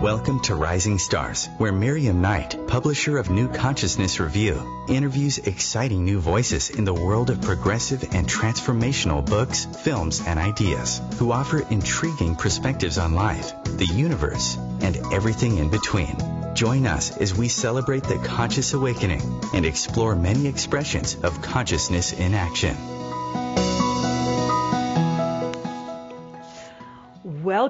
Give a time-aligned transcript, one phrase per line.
[0.00, 6.20] Welcome to Rising Stars, where Miriam Knight, publisher of New Consciousness Review, interviews exciting new
[6.20, 12.34] voices in the world of progressive and transformational books, films, and ideas, who offer intriguing
[12.34, 16.16] perspectives on life, the universe, and everything in between.
[16.54, 22.32] Join us as we celebrate the conscious awakening and explore many expressions of consciousness in
[22.32, 22.74] action.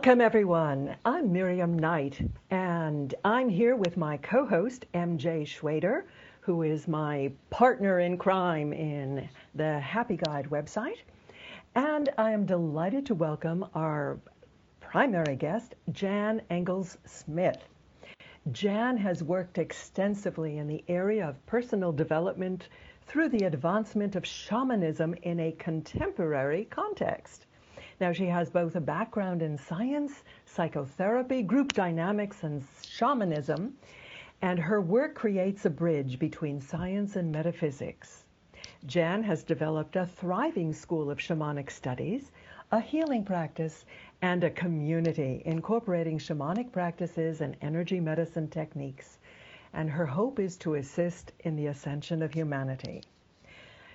[0.01, 0.97] Welcome, everyone.
[1.05, 6.05] I'm Miriam Knight, and I'm here with my co host, MJ Schwader,
[6.41, 11.03] who is my partner in crime in the Happy Guide website.
[11.75, 14.19] And I am delighted to welcome our
[14.81, 17.63] primary guest, Jan Engels Smith.
[18.53, 22.71] Jan has worked extensively in the area of personal development
[23.07, 27.45] through the advancement of shamanism in a contemporary context.
[28.01, 33.77] Now, she has both a background in science, psychotherapy, group dynamics, and shamanism,
[34.41, 38.25] and her work creates a bridge between science and metaphysics.
[38.87, 42.33] Jan has developed a thriving school of shamanic studies,
[42.73, 43.85] a healing practice,
[44.23, 49.19] and a community incorporating shamanic practices and energy medicine techniques.
[49.75, 53.03] And her hope is to assist in the ascension of humanity.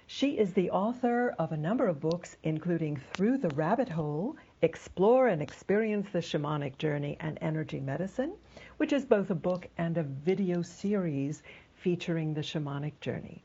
[0.07, 5.29] She is the author of a number of books, including Through the Rabbit Hole Explore
[5.29, 8.33] and Experience the Shamanic Journey and Energy Medicine,
[8.77, 11.41] which is both a book and a video series
[11.73, 13.41] featuring the shamanic journey.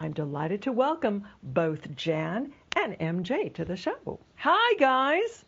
[0.00, 4.18] I'm delighted to welcome both Jan and MJ to the show.
[4.34, 5.44] Hi, guys.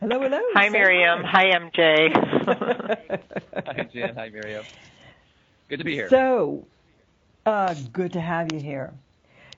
[0.00, 0.40] Hello, hello.
[0.54, 1.22] Hi, Miriam.
[1.24, 3.16] Hi, hi MJ.
[3.66, 4.14] hi, Jan.
[4.14, 4.64] Hi, Miriam.
[5.68, 6.08] Good to be here.
[6.08, 6.66] So,
[7.44, 8.94] uh, good to have you here.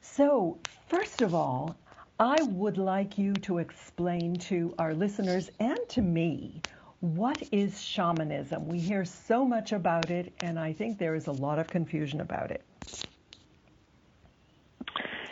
[0.06, 1.74] So, first of all,
[2.20, 6.62] I would like you to explain to our listeners and to me
[7.00, 8.68] what is shamanism?
[8.68, 12.20] We hear so much about it, and I think there is a lot of confusion
[12.20, 12.62] about it.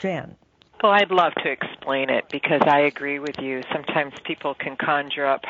[0.01, 0.37] Jan.
[0.83, 3.63] Well, I'd love to explain it because I agree with you.
[3.73, 5.43] Sometimes people can conjure up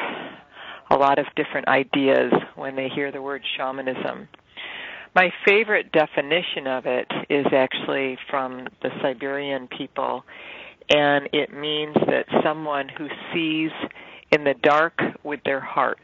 [0.90, 4.28] a lot of different ideas when they hear the word shamanism.
[5.14, 10.24] My favorite definition of it is actually from the Siberian people,
[10.88, 13.70] and it means that someone who sees
[14.30, 16.00] in the dark with their heart.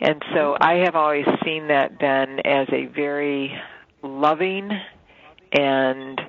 [0.00, 3.52] And so I have always seen that then as a very
[4.02, 4.70] loving
[5.52, 6.20] and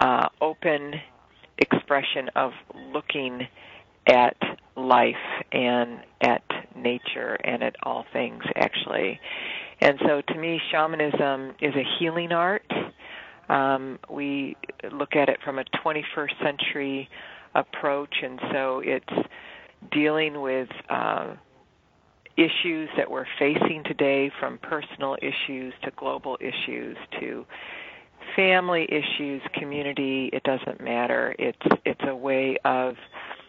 [0.00, 0.94] uh, open
[1.58, 2.52] expression of
[2.92, 3.46] looking
[4.08, 4.36] at
[4.76, 5.14] life
[5.52, 6.42] and at
[6.76, 9.20] nature and at all things actually.
[9.80, 12.70] And so to me, shamanism is a healing art.
[13.48, 14.56] Um, we
[14.92, 17.08] look at it from a 21st century
[17.54, 19.28] approach, and so it's
[19.90, 21.34] dealing with uh,
[22.36, 27.46] issues that we're facing today, from personal issues to global issues to
[28.36, 30.30] family issues, community.
[30.32, 31.34] It doesn't matter.
[31.38, 32.94] It's it's a way of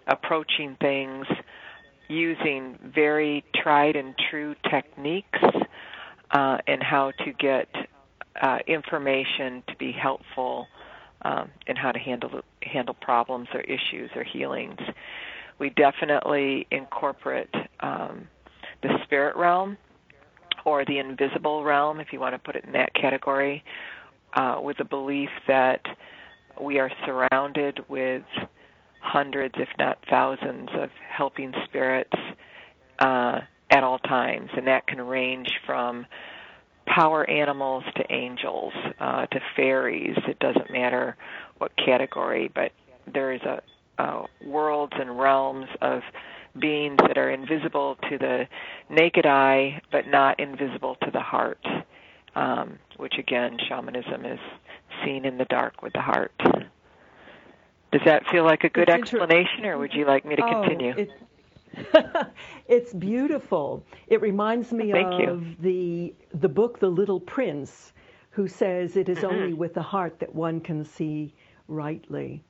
[0.07, 1.27] approaching things
[2.07, 5.39] using very tried and true techniques
[6.31, 7.67] uh, and how to get
[8.41, 10.67] uh, information to be helpful
[11.23, 14.79] um, in how to handle handle problems or issues or healings.
[15.59, 18.27] We definitely incorporate um,
[18.81, 19.77] the spirit realm
[20.65, 23.63] or the invisible realm, if you want to put it in that category,
[24.33, 25.81] uh, with the belief that
[26.61, 28.23] we are surrounded with
[29.01, 32.11] hundreds, if not thousands, of helping spirits
[32.99, 36.05] uh, at all times, and that can range from
[36.85, 40.17] power animals to angels uh, to fairies.
[40.27, 41.15] It doesn't matter
[41.59, 42.71] what category, but
[43.11, 43.61] there is a,
[43.99, 46.01] a worlds and realms of
[46.57, 48.47] beings that are invisible to the
[48.89, 51.63] naked eye, but not invisible to the heart.
[52.35, 54.39] Um, which again, shamanism is
[55.03, 56.31] seen in the dark with the heart.
[57.91, 60.61] Does that feel like a good it's explanation, or would you like me to oh,
[60.61, 60.93] continue?
[60.95, 61.09] It,
[62.67, 63.83] it's beautiful.
[64.07, 65.55] It reminds me Thank of you.
[65.59, 67.93] the the book The Little Prince,
[68.31, 69.27] who says it is mm-hmm.
[69.27, 71.33] only with the heart that one can see
[71.67, 72.43] rightly.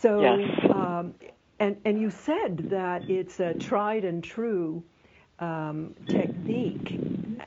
[0.00, 0.70] So, yes.
[0.72, 1.14] um,
[1.60, 4.82] and and you said that it's a tried and true
[5.38, 6.98] um, technique,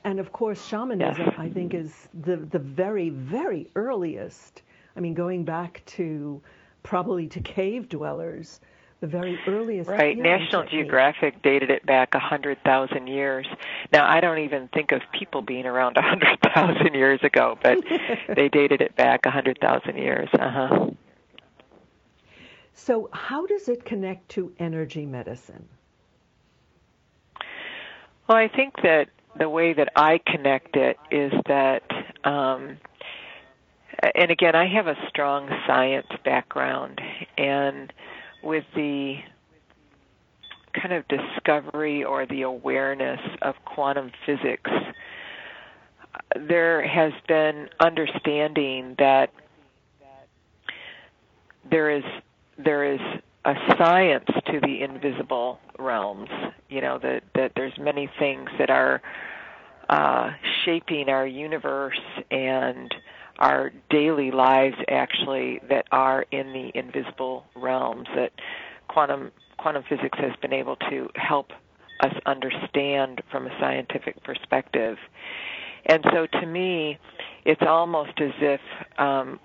[0.03, 1.35] and of course, shamanism yes.
[1.37, 4.61] I think is the the very very earliest.
[4.95, 6.41] I mean, going back to
[6.83, 8.61] probably to cave dwellers
[9.01, 9.89] the very earliest.
[9.89, 10.17] Right.
[10.17, 10.81] National technique.
[10.83, 13.47] Geographic dated it back hundred thousand years.
[13.91, 17.77] Now I don't even think of people being around hundred thousand years ago, but
[18.35, 20.29] they dated it back hundred thousand years.
[20.33, 20.89] Uh huh.
[22.73, 25.67] So how does it connect to energy medicine?
[28.27, 31.83] Well, I think that the way that I connect it is that,
[32.23, 32.77] um,
[34.15, 37.01] and again, I have a strong science background,
[37.37, 37.91] and
[38.41, 39.17] with the
[40.73, 44.71] kind of discovery or the awareness of quantum physics,
[46.35, 49.31] there has been understanding that
[51.69, 52.03] there is
[52.57, 52.99] there is
[53.45, 56.29] a science to the invisible realms.
[56.69, 59.01] You know that that there's many things that are
[59.89, 60.31] uh,
[60.65, 61.99] shaping our universe
[62.29, 62.93] and
[63.39, 68.31] our daily lives actually that are in the invisible realms that
[68.87, 71.51] quantum quantum physics has been able to help
[72.01, 74.97] us understand from a scientific perspective.
[75.85, 76.97] And so to me,
[77.45, 78.61] it's almost as if
[78.97, 79.39] um,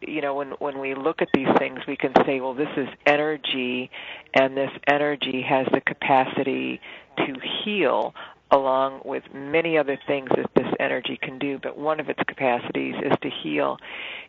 [0.00, 2.88] you know when when we look at these things we can say well this is
[3.04, 3.90] energy
[4.34, 6.80] and this energy has the capacity
[7.18, 7.34] to
[7.64, 8.14] heal
[8.52, 12.94] along with many other things that this energy can do, but one of its capacities
[13.02, 13.78] is to heal.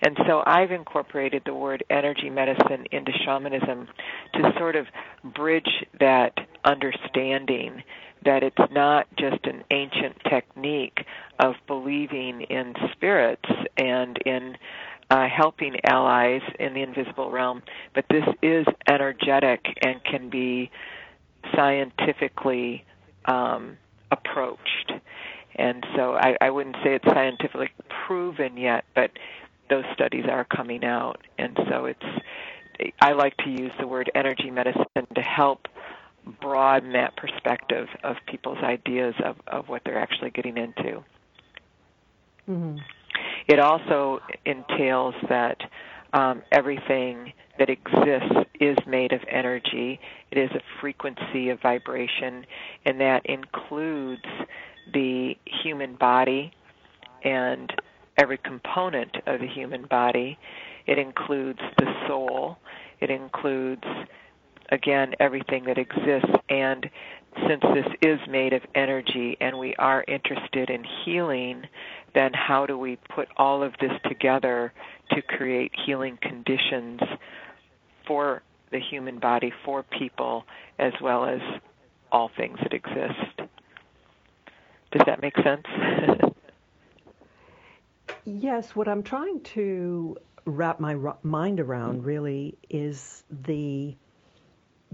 [0.01, 3.87] And so I've incorporated the word energy medicine into shamanism
[4.35, 4.87] to sort of
[5.35, 6.33] bridge that
[6.63, 7.83] understanding
[8.23, 11.05] that it's not just an ancient technique
[11.39, 14.55] of believing in spirits and in
[15.09, 17.61] uh, helping allies in the invisible realm,
[17.93, 20.71] but this is energetic and can be
[21.53, 22.85] scientifically
[23.25, 23.77] um,
[24.11, 24.91] approached.
[25.55, 27.69] And so I, I wouldn't say it's scientifically
[28.07, 29.11] proven yet, but
[29.69, 31.19] those studies are coming out.
[31.37, 35.67] And so it's, I like to use the word energy medicine to help
[36.41, 41.03] broaden that perspective of people's ideas of, of what they're actually getting into.
[42.49, 42.77] Mm-hmm.
[43.47, 45.57] It also entails that
[46.13, 49.99] um, everything that exists is made of energy.
[50.31, 52.45] It is a frequency of vibration,
[52.85, 54.25] and that includes
[54.93, 56.51] the human body
[57.23, 57.71] and
[58.17, 60.37] every component of the human body.
[60.85, 62.57] It includes the soul.
[62.99, 63.83] It includes,
[64.71, 66.31] again, everything that exists.
[66.49, 66.89] And
[67.47, 71.63] since this is made of energy and we are interested in healing,
[72.13, 74.71] then how do we put all of this together
[75.11, 77.01] to create healing conditions
[78.07, 80.45] for the human body, for people,
[80.79, 81.39] as well as
[82.11, 83.49] all things that exist.
[84.91, 85.65] Does that make sense?
[88.25, 93.95] yes, what I'm trying to wrap my mind around really is the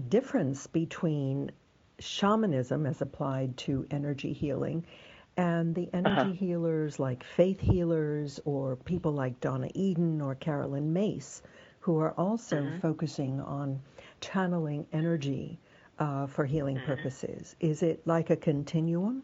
[0.08, 1.50] difference between
[1.98, 4.86] shamanism as applied to energy healing
[5.36, 6.32] and the energy uh-huh.
[6.32, 11.42] healers like faith healers or people like Donna Eden or Carolyn Myss,
[11.80, 12.78] who are also mm-hmm.
[12.80, 13.80] focusing on
[14.20, 15.58] channeling energy
[15.98, 16.86] uh, for healing mm-hmm.
[16.86, 17.56] purposes.
[17.60, 19.22] Is it like a continuum?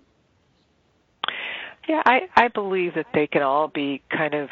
[1.89, 4.49] Yeah, I, I believe that they can all be kind of.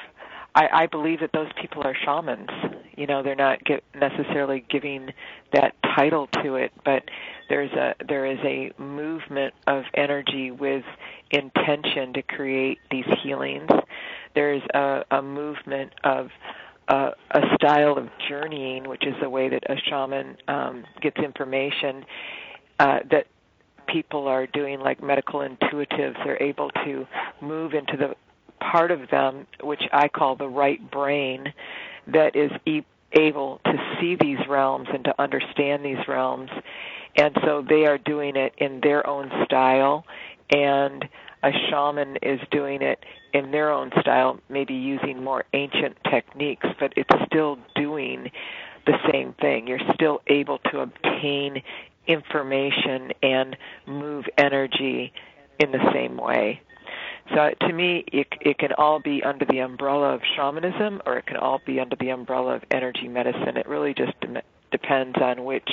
[0.54, 2.48] I, I believe that those people are shamans.
[2.96, 5.10] You know, they're not get, necessarily giving
[5.52, 7.02] that title to it, but
[7.48, 10.84] there's a there is a movement of energy with
[11.30, 13.70] intention to create these healings.
[14.34, 16.28] There's a, a movement of
[16.88, 22.04] a, a style of journeying, which is the way that a shaman um, gets information
[22.78, 23.26] uh, that
[23.86, 26.16] people are doing, like medical intuitives.
[26.24, 27.06] They're able to
[27.40, 28.14] move into the
[28.60, 31.52] part of them, which I call the right brain,
[32.06, 36.50] that is e- able to see these realms and to understand these realms.
[37.16, 40.04] And so they are doing it in their own style,
[40.50, 41.04] and
[41.42, 46.92] a shaman is doing it in their own style, maybe using more ancient techniques, but
[46.96, 48.30] it's still doing
[48.86, 49.66] the same thing.
[49.66, 51.62] You're still able to obtain
[52.06, 53.56] information and
[53.86, 55.12] move energy
[55.58, 56.60] in the same way.
[57.30, 61.26] So to me, it, it can all be under the umbrella of shamanism, or it
[61.26, 63.56] can all be under the umbrella of energy medicine.
[63.56, 65.68] It really just de- depends on which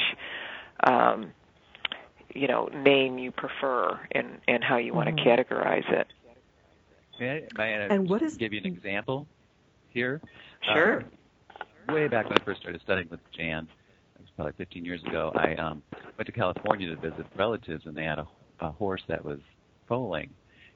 [0.83, 1.33] um,
[2.33, 5.27] you know name you prefer and and how you want to mm-hmm.
[5.27, 6.07] categorize it.
[7.19, 9.27] May I, may I and what is, give you an example
[9.89, 10.21] here?
[10.73, 11.03] Sure.
[11.89, 13.67] Uh, way back when I first started studying with Jan,
[14.15, 15.31] it was probably 15 years ago.
[15.35, 15.83] I um,
[16.17, 18.27] went to California to visit relatives, and they had a,
[18.59, 19.39] a horse that was
[19.87, 20.29] foaling,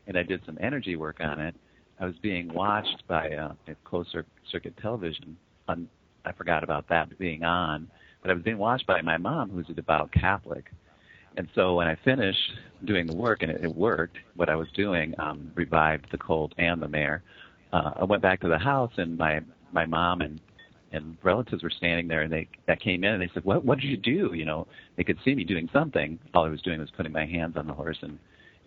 [0.08, 1.56] and I did some energy work on it.
[2.00, 4.16] I was being watched by uh, closed
[4.52, 5.38] circuit television.
[5.68, 5.88] On,
[6.26, 7.90] I forgot about that being on,
[8.22, 10.66] but I was being watched by my mom, who's a devout Catholic
[11.38, 12.40] and so when I finished
[12.86, 16.54] doing the work and it, it worked, what I was doing um, revived the cold
[16.58, 17.24] and the mare.
[17.74, 20.40] Uh, I went back to the house and my my mom and
[20.92, 23.80] and relatives were standing there and they that came in and they said, "What what
[23.80, 26.20] did you do?" You know, they could see me doing something.
[26.34, 28.18] All I was doing was putting my hands on the horse and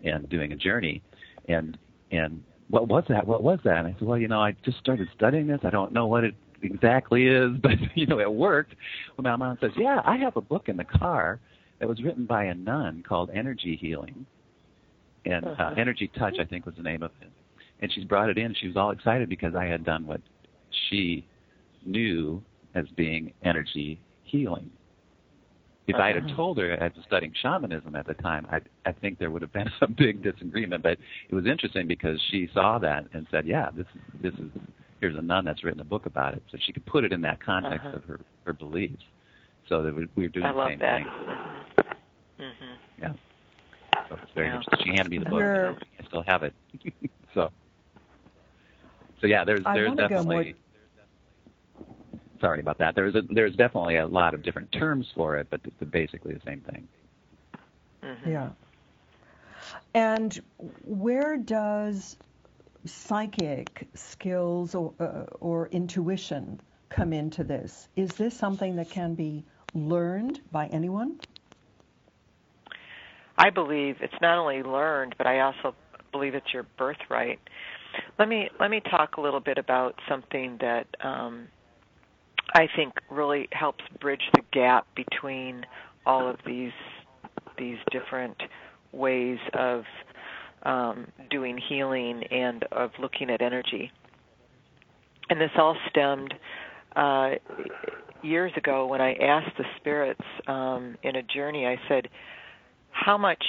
[0.03, 1.01] and doing a journey,
[1.49, 1.77] and
[2.11, 3.27] and what was that?
[3.27, 3.77] What was that?
[3.77, 5.59] And I said, well, you know, I just started studying this.
[5.63, 8.75] I don't know what it exactly is, but you know, it worked.
[9.17, 11.39] Well, my mom says, yeah, I have a book in the car
[11.79, 14.25] that was written by a nun called Energy Healing,
[15.25, 15.75] and uh, uh-huh.
[15.77, 17.29] Energy Touch, I think, was the name of it.
[17.81, 18.53] And she's brought it in.
[18.59, 20.21] She was all excited because I had done what
[20.89, 21.25] she
[21.85, 22.43] knew
[22.75, 24.69] as being energy healing.
[25.89, 26.03] If uh-huh.
[26.03, 29.31] I had told her I was studying shamanism at the time, I I think there
[29.31, 30.83] would have been a big disagreement.
[30.83, 34.51] But it was interesting because she saw that and said, "Yeah, this is this is
[35.01, 37.21] here's a nun that's written a book about it." So she could put it in
[37.21, 37.97] that context uh-huh.
[37.97, 39.03] of her her beliefs.
[39.67, 40.97] So that we, we were doing I the same that.
[40.97, 41.07] thing.
[42.39, 43.01] Mm-hmm.
[43.01, 43.13] Yeah.
[44.09, 44.57] So it's very yeah.
[44.57, 44.79] interesting.
[44.83, 45.33] She handed me the book.
[45.33, 46.53] We're, I still have it.
[47.33, 47.49] so.
[49.21, 50.55] So yeah, there's there's definitely
[52.39, 52.95] sorry about that.
[52.95, 56.41] There's a, there's definitely a lot of different terms for it, but it's basically the
[56.45, 56.87] same thing.
[58.03, 58.31] Mm-hmm.
[58.31, 58.49] Yeah.
[59.93, 60.39] And
[60.83, 62.17] where does
[62.85, 67.87] psychic skills or, uh, or intuition come into this?
[67.95, 69.43] Is this something that can be
[69.73, 71.19] learned by anyone?
[73.37, 75.75] I believe it's not only learned, but I also
[76.11, 77.39] believe it's your birthright.
[78.17, 81.47] Let me let me talk a little bit about something that um,
[82.53, 85.65] I think really helps bridge the gap between
[86.05, 86.71] all of these
[87.57, 88.37] these different
[88.91, 89.83] ways of
[90.63, 93.91] um, doing healing and of looking at energy.
[95.29, 96.33] And this all stemmed
[96.95, 97.31] uh,
[98.23, 101.67] years ago when I asked the spirits um, in a journey.
[101.67, 102.09] I said,
[102.91, 103.43] "How much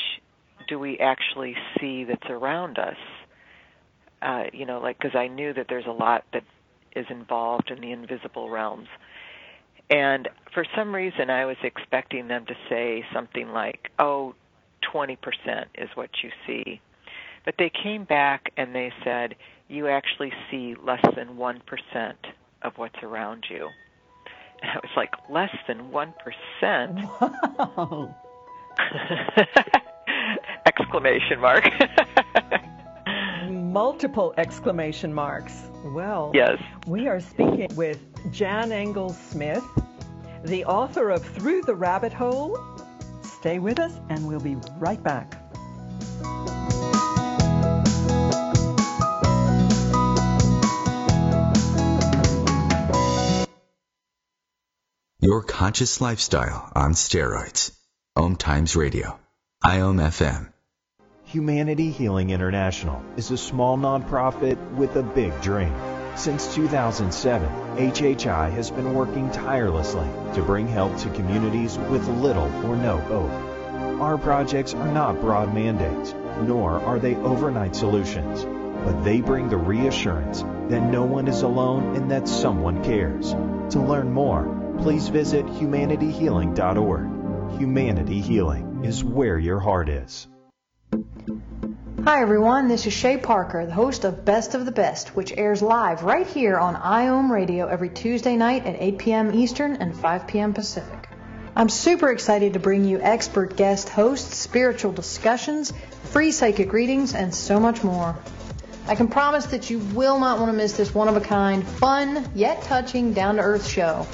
[0.69, 2.97] do we actually see that's around us?"
[4.21, 6.45] Uh, you know, like because I knew that there's a lot that
[6.97, 8.89] is involved in the invisible realms.
[9.91, 14.35] And for some reason, I was expecting them to say something like, oh,
[14.95, 15.17] 20%
[15.77, 16.81] is what you see.
[17.45, 19.35] But they came back and they said,
[19.69, 22.15] you actually see less than 1%
[22.63, 23.69] of what's around you.
[24.63, 26.13] And I was like, less than 1%?
[27.21, 28.15] Wow.
[30.67, 31.65] Exclamation mark.
[33.73, 35.55] multiple exclamation marks.
[35.85, 36.61] Well, yes.
[36.87, 38.01] we are speaking with
[38.33, 39.65] Jan Engels Smith,
[40.45, 42.59] the author of Through the Rabbit Hole.
[43.23, 45.37] Stay with us, and we'll be right back.
[55.21, 57.73] Your conscious lifestyle on steroids.
[58.17, 59.21] Om Times Radio.
[59.65, 60.53] IOM FM.
[61.31, 65.73] Humanity Healing International is a small nonprofit with a big dream.
[66.17, 72.75] Since 2007, HHI has been working tirelessly to bring help to communities with little or
[72.75, 73.31] no hope.
[74.01, 78.45] Our projects are not broad mandates, nor are they overnight solutions,
[78.85, 83.31] but they bring the reassurance that no one is alone and that someone cares.
[83.75, 87.57] To learn more, please visit humanityhealing.org.
[87.57, 90.27] Humanity Healing is where your heart is.
[92.05, 95.61] Hi everyone, this is Shay Parker, the host of Best of the Best, which airs
[95.61, 99.35] live right here on IOM Radio every Tuesday night at 8 p.m.
[99.35, 100.55] Eastern and 5 p.m.
[100.55, 101.11] Pacific.
[101.55, 107.35] I'm super excited to bring you expert guest hosts, spiritual discussions, free psychic readings, and
[107.35, 108.17] so much more.
[108.87, 111.69] I can promise that you will not want to miss this one of a kind,
[111.69, 114.07] fun, yet touching, down to earth show.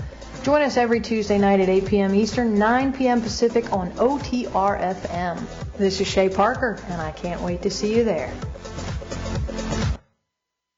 [0.46, 2.14] Join us every Tuesday night at 8 p.m.
[2.14, 3.20] Eastern, 9 p.m.
[3.20, 5.42] Pacific on OTR FM.
[5.76, 8.32] This is Shay Parker, and I can't wait to see you there.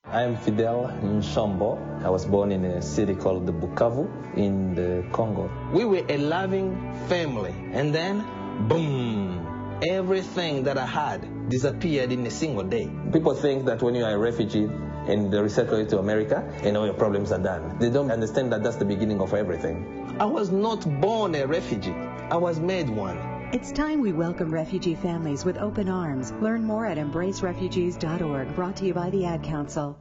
[0.07, 2.03] I am Fidel Nshombo.
[2.03, 4.09] I was born in a city called the Bukavu
[4.39, 5.51] in the Congo.
[5.75, 8.25] We were a loving family, and then,
[8.69, 12.91] boom, everything that I had disappeared in a single day.
[13.13, 14.71] People think that when you are a refugee,
[15.09, 17.79] and they resettle it to America, and all your problems are done.
[17.79, 20.17] They don't understand that that's the beginning of everything.
[20.21, 21.95] I was not born a refugee.
[22.31, 23.17] I was made one.
[23.51, 26.33] It's time we welcome refugee families with open arms.
[26.33, 29.99] Learn more at embracerefugees.org, brought to you by the Ad Council.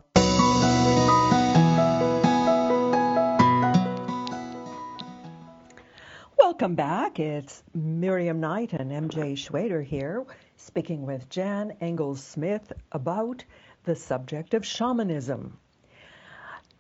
[6.38, 7.20] Welcome back.
[7.20, 13.44] It's Miriam Knight and MJ Schwader here, speaking with Jan Engels Smith about
[13.88, 15.58] the subject of shamanism.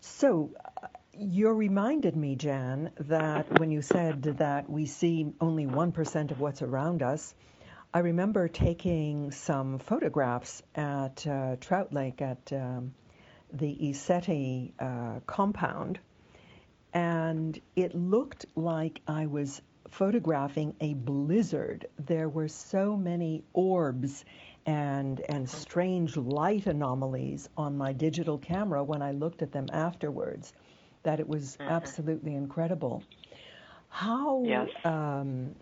[0.02, 0.52] So,
[0.84, 6.40] uh, you reminded me, Jan, that when you said that we see only 1% of
[6.42, 7.34] what's around us,
[7.94, 12.94] I remember taking some photographs at uh, Trout Lake at um,
[13.54, 16.00] the ECETI uh, compound,
[16.94, 21.88] and it looked like I was photographing a blizzard.
[21.98, 24.26] There were so many orbs
[24.68, 30.54] and and strange light anomalies on my digital camera when I looked at them afterwards.
[31.04, 31.72] That it was mm-hmm.
[31.72, 33.02] absolutely incredible.
[33.90, 34.70] How yes.
[34.84, 35.56] um,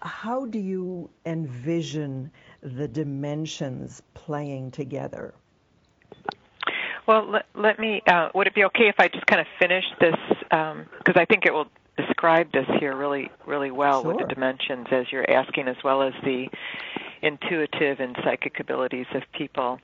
[0.00, 2.30] how do you envision
[2.62, 5.34] the dimensions playing together?
[7.06, 8.02] Well, let, let me.
[8.06, 10.16] Uh, would it be okay if I just kind of finish this?
[10.50, 14.14] Because um, I think it will describe this here really, really well sure.
[14.14, 16.48] with the dimensions as you're asking, as well as the
[17.22, 19.78] intuitive and psychic abilities of people.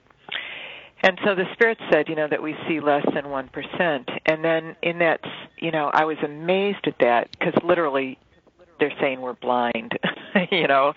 [1.03, 4.21] And so the spirit said, you know, that we see less than 1%.
[4.27, 5.21] And then in that,
[5.59, 8.19] you know, I was amazed at that because literally
[8.79, 9.93] they're saying we're blind,
[10.53, 10.93] you know.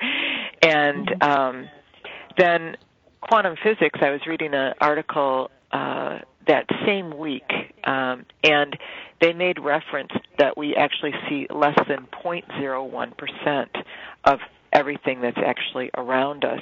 [0.61, 1.69] And um,
[2.37, 2.77] then
[3.21, 7.49] quantum physics, I was reading an article uh, that same week,
[7.83, 8.77] um, and
[9.21, 13.67] they made reference that we actually see less than 0.01%
[14.25, 14.39] of
[14.75, 16.61] everything that's actually around us.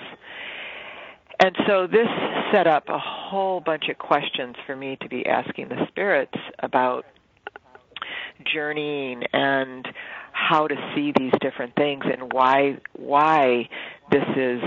[1.39, 2.07] And so this
[2.53, 7.05] set up a whole bunch of questions for me to be asking the spirits about
[8.53, 9.87] journeying and
[10.31, 13.67] how to see these different things and why why
[14.11, 14.61] this is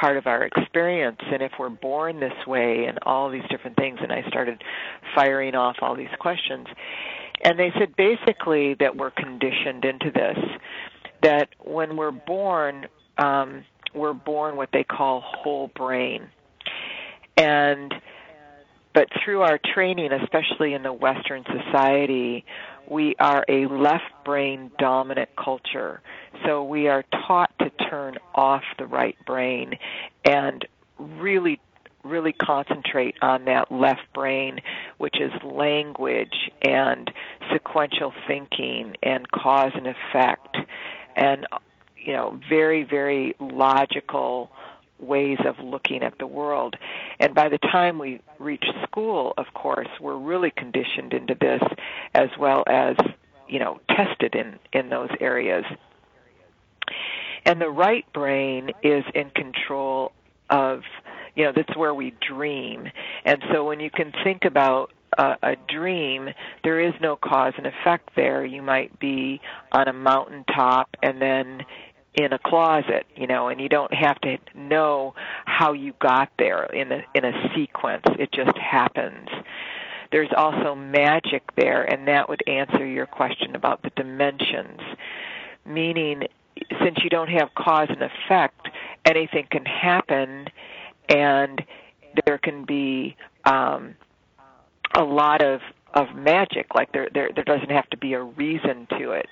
[0.00, 1.18] part of our experience.
[1.32, 4.62] And if we're born this way and all these different things and I started
[5.14, 6.68] firing off all these questions.
[7.42, 10.38] And they said basically that we're conditioned into this
[11.22, 12.86] that when we're born
[13.18, 16.28] um, we're born what they call whole brain
[17.36, 17.94] and
[18.94, 22.44] but through our training especially in the western society
[22.90, 26.00] we are a left brain dominant culture.
[26.44, 29.74] So we are taught to turn off the right brain
[30.24, 30.66] and
[30.98, 31.60] really
[32.04, 34.60] really concentrate on that left brain,
[34.98, 37.10] which is language and
[37.52, 40.56] sequential thinking and cause and effect
[41.18, 41.46] and
[41.96, 44.50] you know very very logical
[44.98, 46.76] ways of looking at the world.
[47.20, 51.62] And by the time we reach school, of course, we're really conditioned into this
[52.14, 52.96] as well as,
[53.48, 55.64] you know, tested in, in those areas.
[57.44, 60.12] And the right brain is in control
[60.50, 60.82] of,
[61.34, 62.88] you know, that's where we dream.
[63.24, 66.28] And so when you can think about a, a dream,
[66.64, 68.44] there is no cause and effect there.
[68.44, 69.40] You might be
[69.72, 71.62] on a mountaintop and then
[72.14, 76.64] in a closet, you know, and you don't have to know how you got there
[76.64, 78.04] in a in a sequence.
[78.18, 79.28] It just happens.
[80.10, 84.80] There's also magic there, and that would answer your question about the dimensions.
[85.66, 86.22] Meaning,
[86.82, 88.68] since you don't have cause and effect,
[89.04, 90.46] anything can happen,
[91.08, 91.62] and
[92.24, 93.94] there can be um,
[94.98, 95.60] a lot of
[95.94, 96.74] of magic.
[96.74, 99.28] Like there, there, there doesn't have to be a reason to it.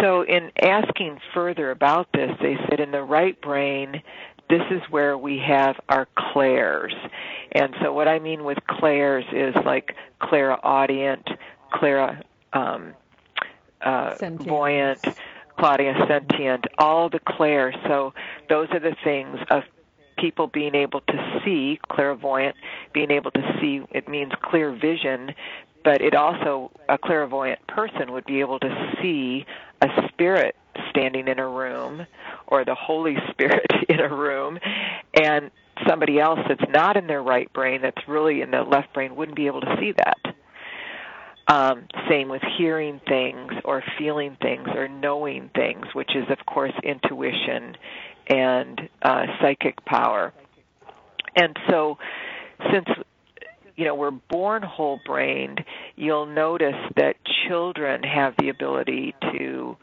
[0.00, 4.02] So, in asking further about this, they said in the right brain,
[4.48, 6.94] this is where we have our clairs.
[7.52, 11.28] And so, what I mean with clairs is like clairaudient,
[11.72, 12.94] clara um,
[13.80, 15.04] uh, voyant,
[15.58, 17.74] Claudia sentient, all the clairs.
[17.88, 18.14] So,
[18.48, 19.64] those are the things of
[20.20, 22.56] people being able to see, clairvoyant,
[22.92, 25.34] being able to see, it means clear vision,
[25.84, 29.46] but it also, a clairvoyant person would be able to see
[29.80, 30.54] a spirit
[30.90, 32.06] standing in a room
[32.46, 34.58] or the Holy Spirit in a room
[35.14, 35.50] and
[35.88, 39.36] somebody else that's not in their right brain that's really in the left brain wouldn't
[39.36, 40.18] be able to see that.
[41.48, 46.72] Um, same with hearing things or feeling things or knowing things, which is, of course,
[46.84, 47.76] intuition
[48.30, 50.32] and uh, psychic power.
[51.36, 51.98] And so,
[52.72, 52.86] since
[53.76, 55.60] you know we're born whole brained,
[55.96, 57.16] you'll notice that
[57.48, 59.76] children have the ability to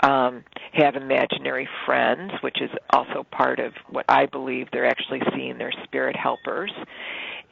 [0.00, 5.58] um, have imaginary friends, which is also part of what I believe they're actually seeing
[5.58, 6.72] their spirit helpers.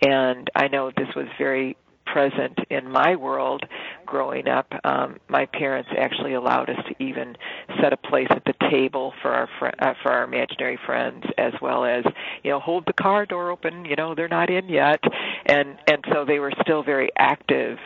[0.04, 1.76] And I know this was very
[2.12, 3.64] present in my world
[4.04, 4.70] growing up.
[4.84, 7.36] Um, my parents actually allowed us to even
[7.80, 11.54] set a place at the table for our fr- uh, for our imaginary friends, as
[11.62, 12.04] well as
[12.44, 13.86] you know hold the car door open.
[13.86, 15.00] You know they're not in yet,
[15.46, 17.78] and and so they were still very active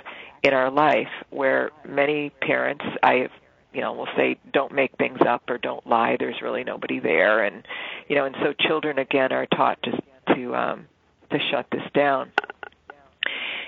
[0.43, 1.09] in our life.
[1.31, 3.29] Where many parents I
[3.73, 7.45] you know will say don't make things up or don't lie there's really nobody there
[7.45, 7.63] and
[8.09, 10.03] you know and so children again are taught to
[10.35, 10.87] to um
[11.31, 12.33] to shut this down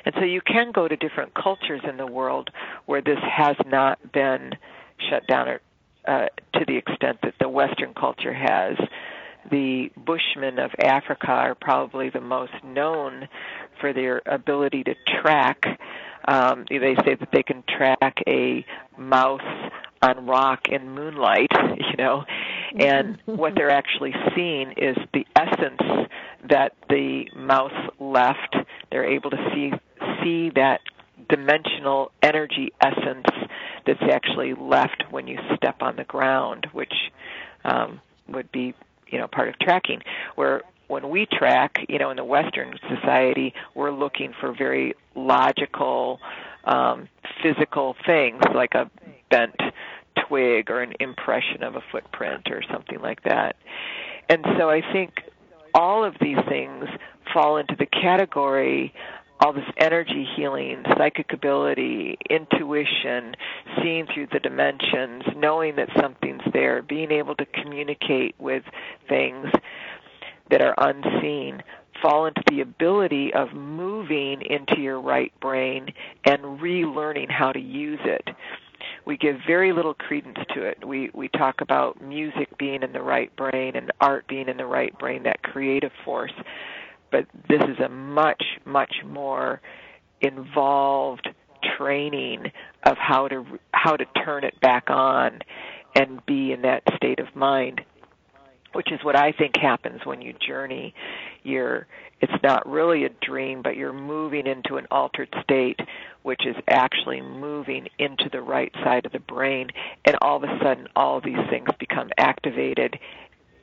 [0.08, 2.48] and so you can go to different cultures in the world
[2.86, 4.52] where this has not been
[5.10, 5.60] shut down or,
[6.06, 8.78] uh, to the extent that the Western culture has.
[9.50, 13.28] The Bushmen of Africa are probably the most known
[13.82, 15.78] for their ability to track.
[16.26, 18.64] Um, they say that they can track a
[18.96, 19.42] mouse
[20.00, 22.24] on rock in moonlight, you know,
[22.78, 26.08] and what they're actually seeing is the essence
[26.48, 28.56] that the mouse left.
[28.90, 29.72] They're able to see
[30.22, 30.80] see that
[31.28, 33.26] dimensional energy essence
[33.86, 36.92] that's actually left when you step on the ground, which
[37.64, 38.74] um, would be
[39.08, 40.02] you know part of tracking.
[40.34, 46.18] Where when we track, you know, in the Western society, we're looking for very logical,
[46.64, 47.08] um,
[47.42, 48.90] physical things like a
[49.30, 49.56] bent
[50.26, 53.56] twig or an impression of a footprint or something like that.
[54.28, 55.22] And so I think
[55.74, 56.86] all of these things
[57.32, 58.92] fall into the category
[59.40, 63.34] all this energy healing, psychic ability, intuition,
[63.82, 68.64] seeing through the dimensions, knowing that something's there, being able to communicate with
[69.08, 69.46] things
[70.50, 71.62] that are unseen,
[72.02, 75.86] fall into the ability of moving into your right brain
[76.24, 78.28] and relearning how to use it.
[79.04, 80.86] We give very little credence to it.
[80.86, 84.66] We we talk about music being in the right brain and art being in the
[84.66, 86.32] right brain, that creative force
[87.10, 89.60] but this is a much much more
[90.20, 91.28] involved
[91.76, 92.50] training
[92.84, 95.40] of how to how to turn it back on
[95.94, 97.80] and be in that state of mind
[98.74, 100.94] which is what I think happens when you journey
[101.42, 101.86] you're
[102.20, 105.80] it's not really a dream but you're moving into an altered state
[106.22, 109.68] which is actually moving into the right side of the brain.
[110.04, 112.98] And all of a sudden all these things become activated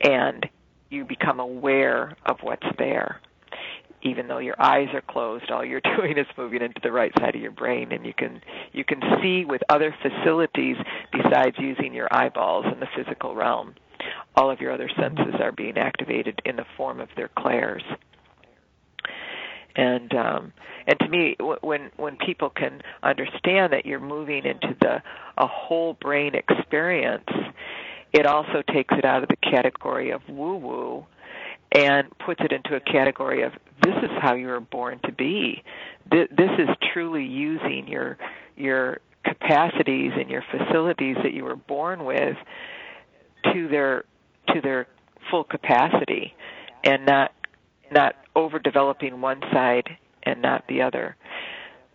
[0.00, 0.48] and
[0.90, 3.20] you become aware of what's there
[4.06, 7.34] even though your eyes are closed all you're doing is moving into the right side
[7.34, 8.40] of your brain and you can
[8.72, 10.76] you can see with other facilities
[11.12, 13.74] besides using your eyeballs in the physical realm
[14.34, 17.82] all of your other senses are being activated in the form of their clairs.
[19.74, 20.52] And um
[20.86, 25.02] and to me when when people can understand that you're moving into the
[25.36, 27.28] a whole brain experience
[28.12, 31.06] it also takes it out of the category of woo woo
[31.72, 33.52] and puts it into a category of
[33.82, 35.62] this is how you were born to be.
[36.10, 38.16] This is truly using your
[38.56, 42.36] your capacities and your facilities that you were born with
[43.52, 44.04] to their
[44.48, 44.86] to their
[45.30, 46.34] full capacity
[46.84, 47.32] and not
[47.90, 51.16] not overdeveloping one side and not the other.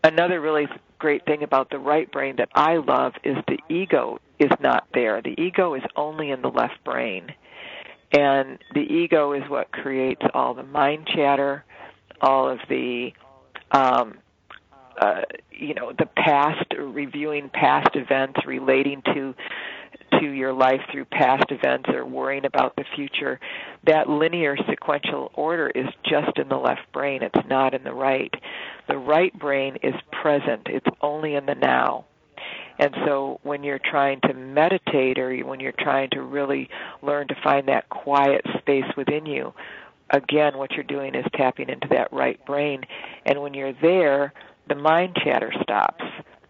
[0.04, 0.68] Another really
[1.00, 5.22] great thing about the right brain that I love is the ego is not there.
[5.22, 7.34] The ego is only in the left brain.
[8.12, 11.64] And the ego is what creates all the mind chatter,
[12.22, 13.12] all of the,
[13.72, 14.18] um,
[15.00, 15.22] uh,
[15.52, 19.34] you know, the past, reviewing past events relating to
[20.20, 23.40] to your life through past events or worrying about the future.
[23.86, 27.24] That linear sequential order is just in the left brain.
[27.24, 28.34] It's not in the right.
[28.88, 30.68] The right brain is present.
[30.68, 32.06] It's only in the now.
[32.82, 36.68] And so when you're trying to meditate or when you're trying to really
[37.04, 39.54] learn to find that quiet space within you,
[40.10, 42.82] again, what you're doing is tapping into that right brain.
[43.28, 44.34] And when you're there,
[44.68, 46.04] the mind chatter stops.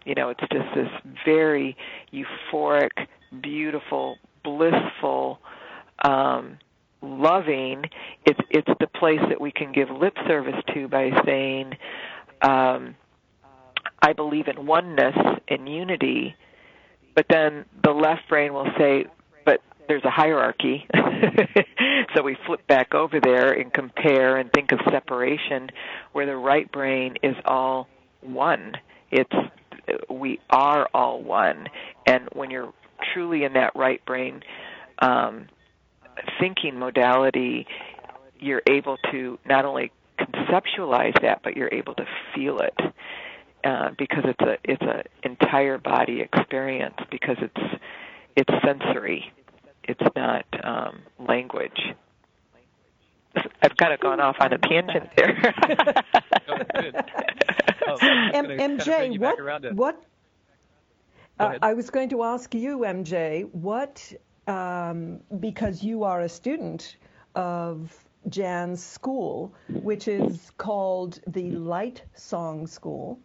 [0.06, 0.88] You know, it's just this
[1.24, 1.76] very
[2.14, 3.06] euphoric,
[3.42, 5.38] beautiful, blissful,
[6.02, 6.58] um,
[7.02, 7.84] loving.
[8.24, 11.74] It's it's the place that we can give lip service to by saying,
[12.40, 12.96] um,
[14.02, 15.14] I believe in oneness
[15.46, 16.34] and unity,
[17.14, 19.06] but then the left brain will say,
[19.44, 20.86] but there's a hierarchy.
[22.14, 25.70] so we flip back over there and compare and think of separation,
[26.12, 27.88] where the right brain is all
[28.20, 28.72] one.
[29.12, 29.30] It's
[30.10, 31.68] we are all one,
[32.06, 32.72] and when you're
[33.14, 34.42] truly in that right brain
[35.00, 35.46] um,
[36.40, 37.66] thinking modality,
[38.38, 42.74] you're able to not only conceptualize that, but you're able to feel it
[43.64, 47.80] uh, because it's a it's a entire body experience because it's
[48.36, 49.32] it's sensory.
[49.84, 51.80] It's not um, language.
[53.34, 55.54] I've kind of gone off on a tangent there.
[57.86, 60.02] oh, M- MJ, what what?
[61.38, 64.12] Uh, I was going to ask you, MJ, what
[64.46, 66.96] um, because you are a student
[67.34, 67.92] of
[68.28, 73.18] Jan's school, which is called the Light Song School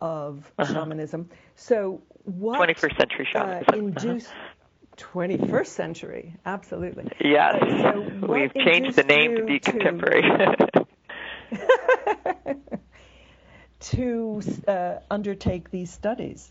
[0.00, 0.72] of uh-huh.
[0.72, 1.30] shamanism.
[1.54, 4.52] So what 21st century uh, shamanism uh, induced uh-huh.
[4.96, 7.10] 21st century, absolutely.
[7.20, 10.22] Yes, uh, so we've changed the name to be contemporary.
[13.80, 16.50] to uh, undertake these studies.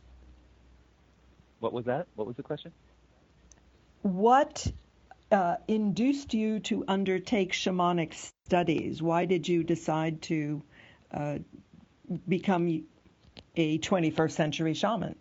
[1.59, 2.07] What was that?
[2.15, 2.71] What was the question?
[4.03, 4.67] What
[5.31, 8.13] uh, induced you to undertake shamanic
[8.47, 9.01] studies?
[9.01, 10.61] Why did you decide to
[11.11, 11.39] uh,
[12.27, 12.83] become
[13.55, 15.15] a 21st century shaman?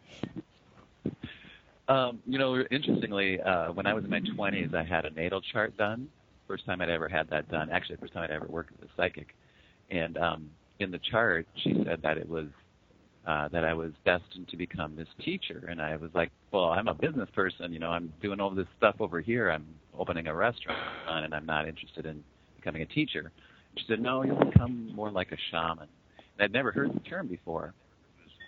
[1.87, 5.41] Um, you know, interestingly, uh, when I was in my 20s, I had a natal
[5.53, 6.09] chart done.
[6.47, 7.71] First time I'd ever had that done.
[7.71, 9.35] Actually, first time I'd ever worked with a psychic.
[9.91, 12.47] And um, in the chart, she said that it was
[13.27, 15.67] uh, that I was destined to become this teacher.
[15.71, 17.73] And I was like, well, I'm a business person.
[17.73, 19.51] You know, I'm doing all this stuff over here.
[19.51, 19.67] I'm
[19.99, 22.23] opening a restaurant, and I'm not interested in
[22.57, 23.33] becoming a teacher.
[23.79, 25.89] She said, no, you'll become more like a shaman.
[26.39, 27.73] And I'd never heard the term before.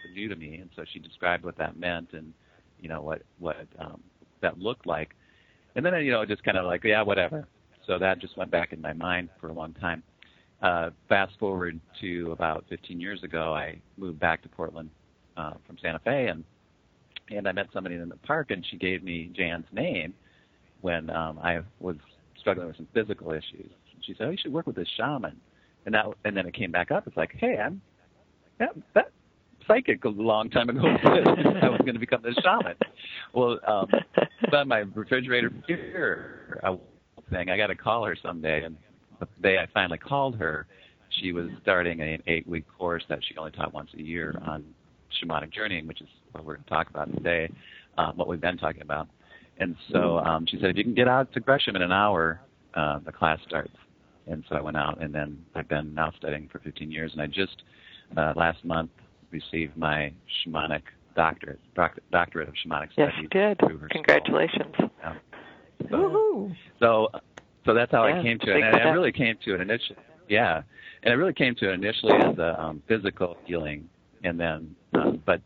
[0.06, 2.32] Was new to me, and so she described what that meant and
[2.80, 4.00] you know what what um,
[4.40, 5.10] that looked like.
[5.74, 7.46] And then you know just kind of like yeah whatever.
[7.86, 10.02] So that just went back in my mind for a long time.
[10.62, 14.90] Uh, fast forward to about 15 years ago, I moved back to Portland
[15.36, 16.44] uh, from Santa Fe, and
[17.30, 20.14] and I met somebody in the park, and she gave me Jan's name
[20.80, 21.96] when um, I was
[22.38, 23.70] struggling with some physical issues.
[24.02, 25.40] She said, "Oh, you should work with this shaman."
[25.84, 27.06] And that, and then it came back up.
[27.06, 27.80] It's like, hey, I'm
[28.58, 29.10] that that
[29.66, 32.76] psychic a long time ago I was going to become this shaman.
[33.32, 33.88] Well, um,
[34.50, 36.76] but my refrigerator here uh,
[37.30, 38.76] thing, I got to call her someday, and
[39.20, 40.66] the day I finally called her,
[41.20, 44.64] she was starting an eight-week course that she only taught once a year on
[45.22, 47.50] shamanic journeying, which is what we're going to talk about today,
[47.96, 49.08] um, what we've been talking about.
[49.58, 52.40] And so um, she said, if you can get out to Gresham in an hour,
[52.74, 53.72] uh, the class starts.
[54.26, 57.22] And so I went out, and then I've been now studying for 15 years, and
[57.22, 57.62] I just
[58.16, 58.90] uh, last month
[59.30, 60.12] received my
[60.46, 60.82] shamanic
[61.14, 62.96] doctorate, doctorate of shamanic studies.
[62.96, 63.58] Yes, you did.
[63.90, 64.74] Congratulations.
[65.00, 65.14] Yeah.
[65.90, 67.08] So, so,
[67.64, 68.62] so that's how yeah, I came to it.
[68.62, 69.98] And I really came to it initially.
[70.28, 70.62] Yeah,
[71.02, 73.88] and I really came to it initially as a um, physical healing,
[74.24, 75.40] and then, um, but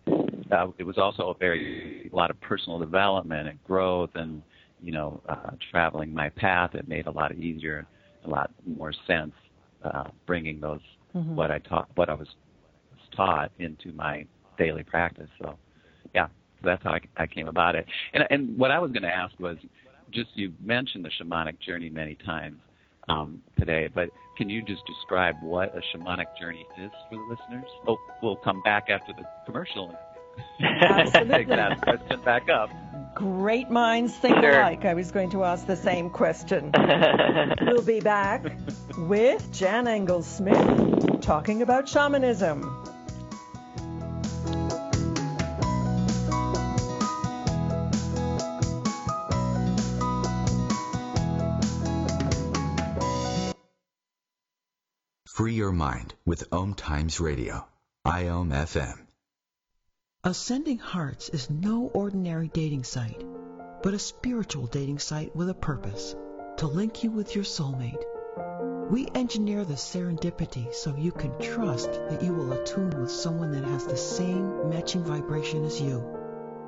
[0.51, 4.43] uh, it was also a very a lot of personal development and growth, and
[4.83, 6.75] you know, uh, traveling my path.
[6.75, 7.87] It made a lot easier,
[8.25, 9.35] a lot more sense,
[9.85, 10.81] uh, bringing those
[11.15, 11.37] mm-hmm.
[11.37, 12.29] what I taught, what I was
[13.15, 14.27] taught into my
[14.59, 15.29] daily practice.
[15.43, 15.57] So,
[16.15, 16.29] yeah,
[16.63, 17.87] that's how I, I came about it.
[18.13, 19.57] And and what I was going to ask was,
[20.11, 22.59] just you mentioned the shamanic journey many times
[23.09, 27.71] um, today, but can you just describe what a shamanic journey is for the listeners?
[27.87, 29.95] Oh, we'll come back after the commercial
[30.61, 32.71] and take that question back up.
[33.15, 34.61] Great minds think sure.
[34.61, 34.85] alike.
[34.85, 36.73] I was going to ask the same question.
[37.63, 38.45] we'll be back
[38.99, 42.90] with Jan Engel Smith talking about shamanism.
[55.41, 57.67] Free your mind with Om Times Radio,
[58.07, 59.07] IOM FM.
[60.23, 63.25] Ascending Hearts is no ordinary dating site,
[63.83, 66.15] but a spiritual dating site with a purpose
[66.59, 68.05] to link you with your soulmate.
[68.91, 73.65] We engineer the serendipity so you can trust that you will attune with someone that
[73.65, 76.05] has the same matching vibration as you.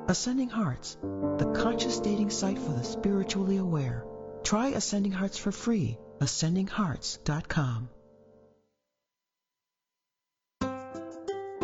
[0.08, 4.06] Ascending Hearts, the conscious dating site for the spiritually aware.
[4.42, 5.98] Try Ascending Hearts for free.
[6.20, 7.90] AscendingHearts.com.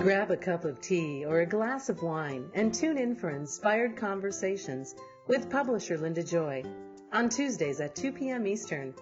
[0.03, 3.97] Grab a cup of tea or a glass of wine and tune in for inspired
[3.97, 4.95] conversations
[5.27, 6.63] with publisher Linda Joy
[7.13, 8.47] on Tuesdays at 2 p.m.
[8.47, 8.95] Eastern.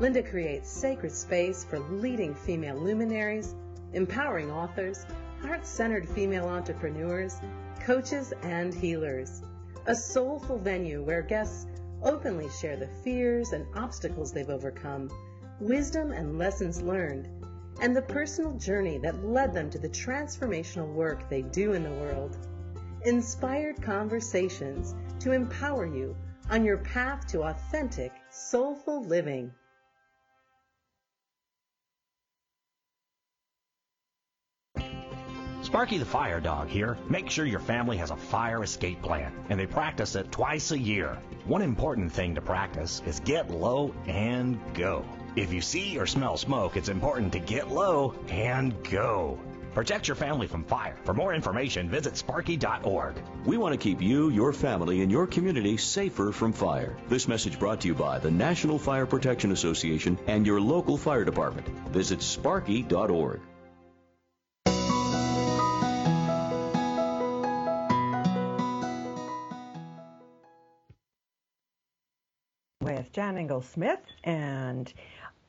[0.00, 3.54] Linda creates sacred space for leading female luminaries,
[3.92, 5.06] empowering authors,
[5.42, 7.36] heart centered female entrepreneurs,
[7.78, 9.42] coaches, and healers.
[9.86, 11.68] A soulful venue where guests
[12.02, 15.08] openly share the fears and obstacles they've overcome,
[15.60, 17.28] wisdom and lessons learned
[17.80, 21.90] and the personal journey that led them to the transformational work they do in the
[21.90, 22.36] world.
[23.04, 26.14] Inspired conversations to empower you
[26.50, 29.50] on your path to authentic, soulful living.
[35.62, 36.98] Sparky the Fire Dog here.
[37.08, 40.78] Make sure your family has a fire escape plan, and they practice it twice a
[40.78, 41.16] year.
[41.44, 45.04] One important thing to practice is get low and go.
[45.36, 49.38] If you see or smell smoke, it's important to get low and go.
[49.74, 50.96] Protect your family from fire.
[51.04, 53.14] For more information, visit sparky.org.
[53.44, 56.96] We want to keep you, your family, and your community safer from fire.
[57.08, 61.24] This message brought to you by the National Fire Protection Association and your local fire
[61.24, 61.68] department.
[61.90, 63.40] Visit sparky.org.
[72.82, 74.92] With Jan Engel Smith and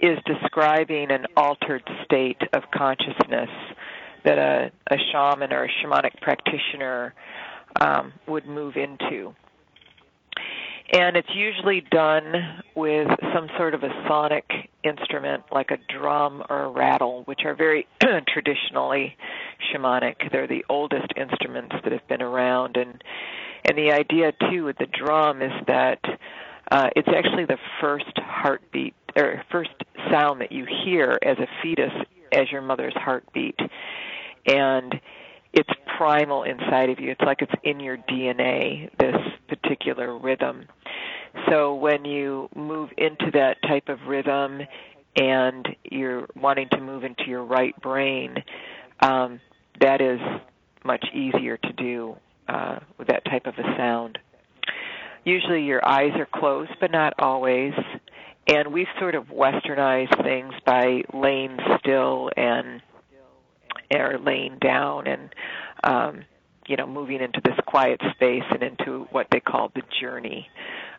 [0.00, 3.50] is describing an altered state of consciousness
[4.24, 7.14] that a, a shaman or a shamanic practitioner
[7.80, 9.34] um, would move into.
[10.90, 14.44] And it's usually done with some sort of a sonic
[14.82, 17.86] instrument like a drum or a rattle, which are very
[18.28, 19.14] traditionally
[19.70, 20.32] shamanic.
[20.32, 22.78] They're the oldest instruments that have been around.
[22.78, 23.04] And,
[23.68, 26.00] and the idea, too, with the drum is that
[26.70, 29.70] uh, it's actually the first heartbeat or first
[30.10, 31.92] sound that you hear as a fetus
[32.32, 33.58] as your mother's heartbeat.
[34.46, 35.00] And
[35.52, 37.10] it's primal inside of you.
[37.10, 39.16] It's like it's in your DNA, this
[39.48, 40.66] particular rhythm.
[41.48, 44.60] So when you move into that type of rhythm
[45.16, 48.36] and you're wanting to move into your right brain,
[49.00, 49.40] um,
[49.80, 50.20] that is
[50.84, 52.16] much easier to do
[52.48, 54.18] uh, with that type of a sound.
[55.24, 57.74] Usually your eyes are closed, but not always.
[58.48, 62.80] And we've sort of westernized things by laying still and
[63.94, 65.34] or laying down and
[65.84, 66.24] um,
[66.66, 70.48] you know moving into this quiet space and into what they call the journey,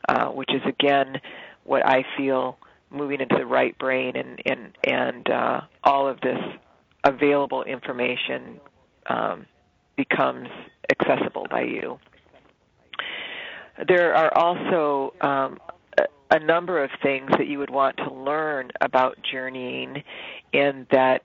[0.07, 1.19] uh, which is again
[1.63, 2.57] what I feel
[2.91, 6.39] moving into the right brain and and and uh, all of this
[7.03, 8.59] available information
[9.07, 9.45] um,
[9.95, 10.49] becomes
[10.91, 11.99] accessible by you.
[13.87, 15.59] There are also um,
[16.31, 20.03] a, number of things that you would want to learn about journeying,
[20.53, 21.21] in that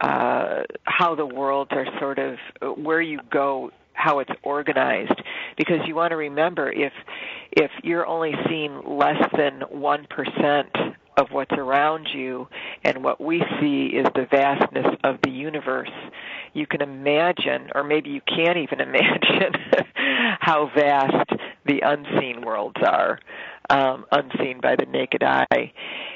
[0.00, 2.36] uh, how the worlds are sort of
[2.76, 5.20] where you go, how it's organized,
[5.56, 6.92] because you want to remember if
[7.52, 10.68] if you're only seeing less than one percent
[11.16, 12.48] of what's around you,
[12.84, 15.90] and what we see is the vastness of the universe,
[16.54, 19.52] you can imagine, or maybe you can't even imagine,
[20.40, 21.30] how vast
[21.66, 23.18] the unseen worlds are,
[23.70, 25.72] um, unseen by the naked eye.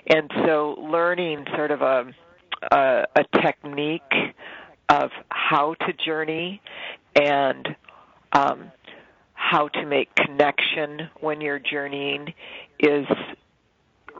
[0.06, 2.12] And so, learning sort of a
[2.70, 4.02] a, a technique
[4.88, 6.60] of how to journey
[7.14, 7.68] and
[8.32, 8.70] um,
[9.32, 12.34] how to make connection when you're journeying
[12.78, 13.06] is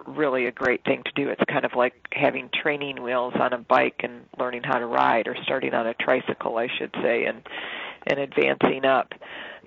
[0.07, 1.31] really a great thing to do.
[1.31, 5.29] It's kind of like having training wheels on a bike and learning how to ride,
[5.29, 7.43] or starting on a tricycle, I should say, and
[8.07, 9.13] and advancing up.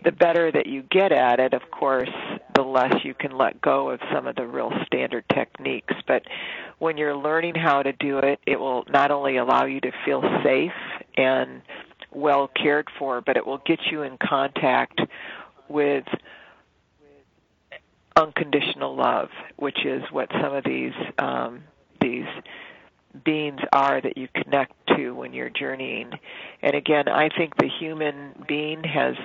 [0.04, 2.10] The better that you get at it, of course,
[2.58, 5.94] the less you can let go of some of the real standard techniques.
[6.08, 6.24] But
[6.80, 10.24] when you're learning how to do it, it will not only allow you to feel
[10.44, 10.72] safe
[11.16, 11.62] and
[12.12, 15.00] well cared for, but it will get you in contact
[15.70, 16.06] with
[18.16, 21.64] unconditional love, which is what some of these um,
[22.02, 22.26] these
[23.24, 26.12] beings are that you connect to when you're journeying.
[26.64, 29.16] And again, I think the human being has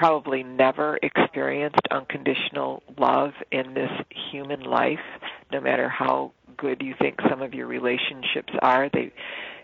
[0.00, 3.90] probably never experienced unconditional love in this
[4.32, 4.98] human life,
[5.52, 8.88] no matter how good you think some of your relationships are.
[8.88, 9.12] They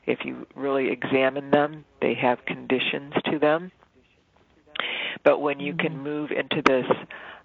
[0.05, 3.72] if you really examine them, they have conditions to them.
[5.25, 6.85] But when you can move into this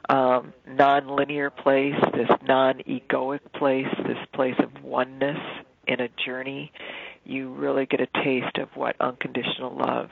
[0.10, 5.40] um, non-linear place, this non-egoic place, this place of oneness
[5.88, 6.74] in a journey,
[7.24, 10.10] you really get a taste of what unconditional love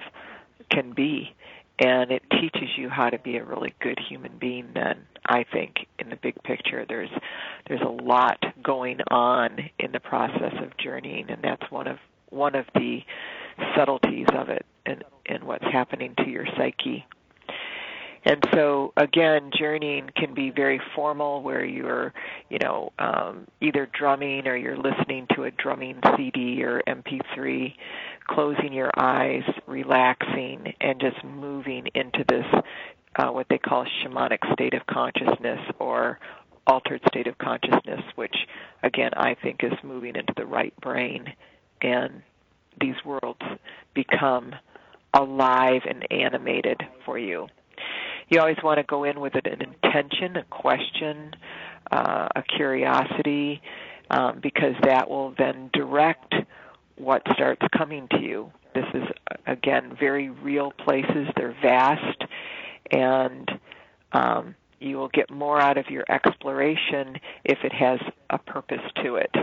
[0.71, 1.35] can be.
[1.79, 5.87] And it teaches you how to be a really good human being then, I think,
[5.97, 6.85] in the big picture.
[6.87, 7.09] There's
[7.67, 11.97] there's a lot going on in the process of journeying and that's one of
[12.29, 12.99] one of the
[13.75, 17.05] subtleties of it and, and what's happening to your psyche.
[18.25, 22.13] And so again, journeying can be very formal where you're,
[22.49, 27.73] you know, um, either drumming or you're listening to a drumming CD or MP3,
[28.29, 32.45] closing your eyes, relaxing, and just moving into this,
[33.17, 36.19] uh, what they call shamanic state of consciousness or
[36.67, 38.35] altered state of consciousness, which
[38.83, 41.33] again I think is moving into the right brain
[41.81, 42.21] and
[42.79, 43.41] these worlds
[43.93, 44.53] become
[45.13, 47.47] alive and animated for you.
[48.29, 51.31] You always want to go in with an intention, a question,
[51.91, 53.61] uh, a curiosity,
[54.11, 56.35] um, because that will then direct
[56.99, 58.51] what starts coming to you.
[58.75, 59.03] This is,
[59.47, 61.27] again, very real places.
[61.35, 62.23] They're vast,
[62.91, 63.49] and
[64.11, 69.15] um, you will get more out of your exploration if it has a purpose to
[69.15, 69.33] it,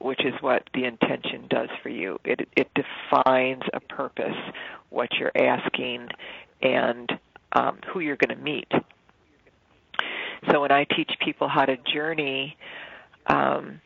[0.00, 2.18] which is what the intention does for you.
[2.24, 4.36] It, it defines a purpose,
[4.90, 6.08] what you're asking,
[6.60, 7.10] and
[7.52, 8.70] um, who you're going to meet.
[10.50, 12.56] So when I teach people how to journey,
[13.26, 13.80] um,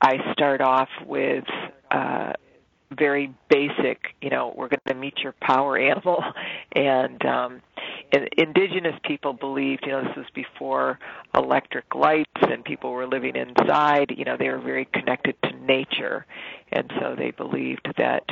[0.00, 1.44] I start off with
[1.90, 2.32] uh,
[2.96, 4.14] very basic.
[4.20, 6.22] You know, we're going to meet your power animal,
[6.72, 7.62] and um,
[8.12, 9.84] and indigenous people believed.
[9.86, 10.98] You know, this was before
[11.34, 14.14] electric lights and people were living inside.
[14.16, 16.26] You know, they were very connected to nature,
[16.72, 18.24] and so they believed that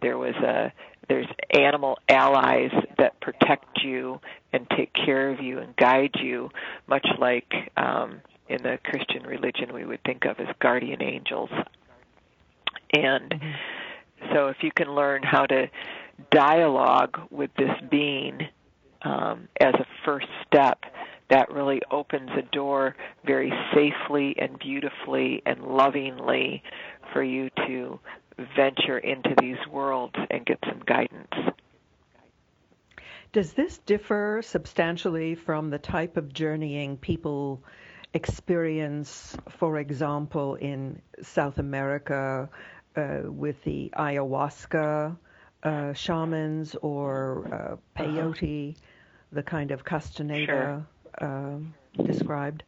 [0.00, 0.72] there was a
[1.08, 4.20] there's animal allies that protect you
[4.52, 6.50] and take care of you and guide you,
[6.88, 11.50] much like um, in the Christian religion we would think of as guardian angels.
[12.92, 14.34] And mm-hmm.
[14.34, 15.68] so if you can learn how to
[16.30, 18.40] dialogue with this being
[19.02, 20.78] um, as a first step,
[21.28, 22.94] that really opens a door
[23.24, 26.62] very safely and beautifully and lovingly
[27.12, 27.98] for you to
[28.54, 31.32] venture into these worlds and get some guidance.
[33.32, 37.62] Does this differ substantially from the type of journeying people
[38.14, 42.48] experience, for example, in South America
[42.96, 45.16] uh, with the ayahuasca
[45.62, 48.80] uh, shamans or uh, peyote, uh-huh.
[49.32, 51.28] the kind of castaneda sure.
[51.28, 52.62] Um, described?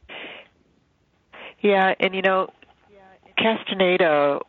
[1.61, 2.49] Yeah, and you know,
[3.37, 4.41] Castaneda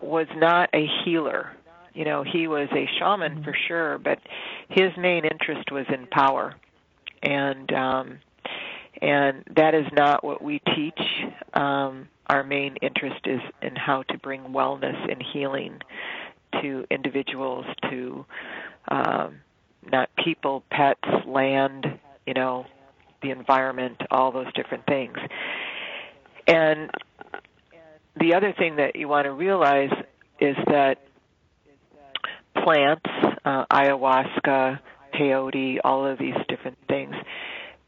[0.00, 1.52] was not a healer.
[1.94, 3.44] You know, he was a shaman mm-hmm.
[3.44, 4.18] for sure, but
[4.68, 6.54] his main interest was in power.
[7.22, 8.18] And um
[9.02, 11.00] and that is not what we teach.
[11.54, 15.80] Um our main interest is in how to bring wellness and healing
[16.60, 18.24] to individuals, to
[18.88, 19.36] um,
[19.90, 21.86] not people, pets, land,
[22.26, 22.66] you know,
[23.22, 25.16] the environment, all those different things.
[26.46, 26.90] And
[28.18, 29.90] the other thing that you want to realize
[30.40, 30.98] is that
[32.62, 33.06] plants,
[33.44, 34.80] uh, ayahuasca,
[35.14, 37.14] peyote, all of these different things,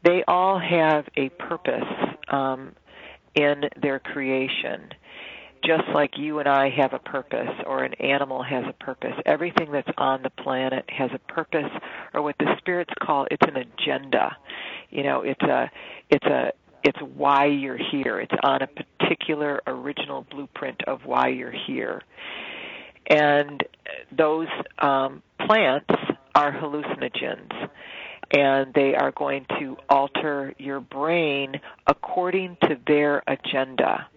[0.03, 1.83] they all have a purpose
[2.29, 2.73] um,
[3.35, 4.89] in their creation.
[5.63, 9.71] Just like you and I have a purpose, or an animal has a purpose, everything
[9.73, 11.69] that's on the planet has a purpose,
[12.13, 14.37] or what the spirits call it's an agenda.
[14.89, 15.69] You know, it's a
[16.09, 18.21] it's a it's why you're here.
[18.21, 22.03] It's on a particular original blueprint of why you're here.
[23.07, 23.63] And
[24.15, 24.47] those
[24.77, 25.89] um, plants
[26.35, 27.69] are hallucinogens,
[28.31, 34.07] and they are going to alter your brain according to their agenda.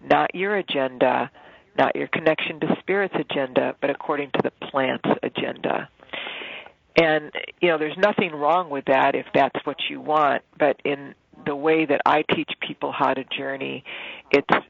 [0.00, 1.30] Not your agenda,
[1.76, 5.88] not your connection to spirit's agenda, but according to the plant's agenda.
[6.96, 11.14] And you know, there's nothing wrong with that if that's what you want, but in
[11.46, 13.84] the way that I teach people how to journey,
[14.30, 14.66] it's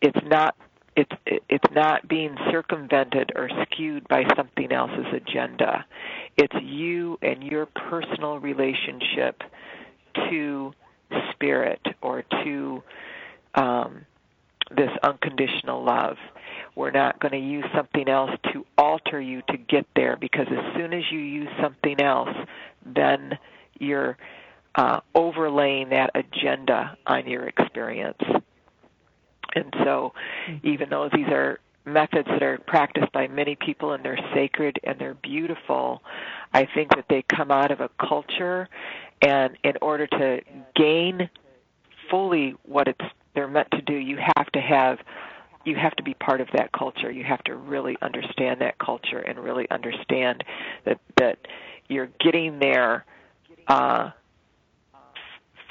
[0.00, 0.56] it's not
[0.96, 5.84] it's it's not being circumvented or skewed by something else's agenda.
[6.36, 9.42] It's you and your personal relationship
[10.30, 10.72] to
[11.32, 12.82] spirit or to
[13.54, 14.04] um,
[14.74, 16.16] this unconditional love.
[16.74, 20.74] We're not going to use something else to alter you to get there because as
[20.76, 22.36] soon as you use something else,
[22.84, 23.38] then
[23.78, 24.16] you're
[24.74, 28.20] uh, overlaying that agenda on your experience.
[29.54, 30.12] And so,
[30.48, 30.66] mm-hmm.
[30.66, 34.98] even though these are methods that are practiced by many people and they're sacred and
[34.98, 36.02] they're beautiful,
[36.52, 38.68] I think that they come out of a culture,
[39.22, 40.40] and in order to
[40.74, 41.30] gain
[42.10, 44.98] fully what it's they're meant to do, you have to have
[45.64, 47.10] you have to be part of that culture.
[47.10, 50.44] You have to really understand that culture and really understand
[50.84, 51.38] that that
[51.88, 53.04] you're getting there
[53.68, 54.10] uh,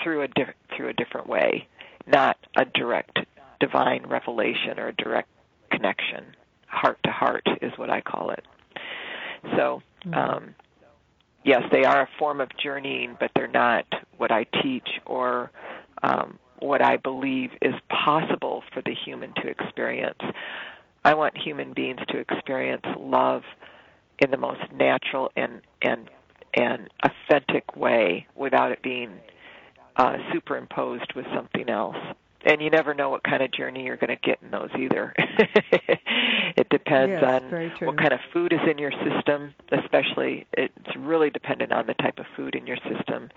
[0.03, 1.67] through a di- through a different way,
[2.07, 3.19] not a direct
[3.59, 5.29] divine revelation or a direct
[5.85, 6.35] connection,
[6.67, 8.43] heart to heart is what I call it.
[9.55, 10.13] So, mm-hmm.
[10.13, 10.55] um,
[11.43, 13.85] yes, they are a form of journeying, but they're not
[14.17, 15.51] what I teach or
[16.03, 20.19] um, what I believe is possible for the human to experience.
[21.03, 23.43] I want human beings to experience love
[24.19, 26.09] in the most natural and and
[26.57, 29.11] and authentic way without it being
[29.97, 31.97] uh, superimposed with something else.
[32.45, 35.13] And you never know what kind of journey you're going to get in those either.
[35.17, 41.31] it depends yes, on what kind of food is in your system, especially it's really
[41.31, 43.29] dependent on the type of food in your system.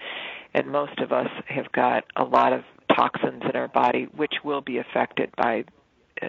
[0.52, 4.60] And most of us have got a lot of toxins in our body which will
[4.60, 5.64] be affected by
[6.20, 6.28] uh,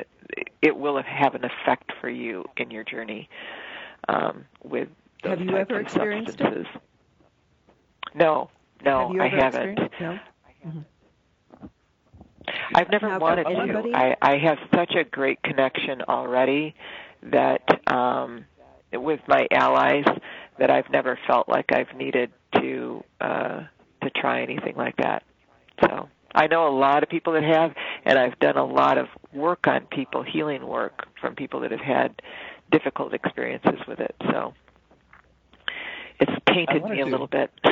[0.62, 3.28] it will have an effect for you in your journey
[4.08, 4.88] um, with
[5.24, 6.68] those have you ever experienced substances.
[6.76, 6.82] it?
[8.16, 8.50] No,
[8.84, 9.80] No, have I haven't.
[10.00, 10.20] No.
[10.66, 10.86] Mhm.
[12.74, 13.92] I've never wanted to.
[13.94, 16.76] I, I have such a great connection already
[17.24, 17.62] that
[17.92, 18.46] um,
[18.94, 20.06] with my allies
[20.58, 23.62] that I've never felt like I've needed to uh,
[24.04, 25.24] to try anything like that.
[25.82, 27.72] So I know a lot of people that have,
[28.06, 31.80] and I've done a lot of work on people, healing work from people that have
[31.80, 32.22] had
[32.72, 34.16] difficult experiences with it.
[34.32, 34.54] So
[36.56, 37.52] it's tainted me a to- little bit.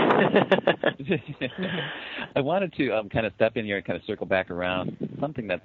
[2.35, 4.95] I wanted to um, kind of step in here and kind of circle back around
[5.19, 5.63] something that's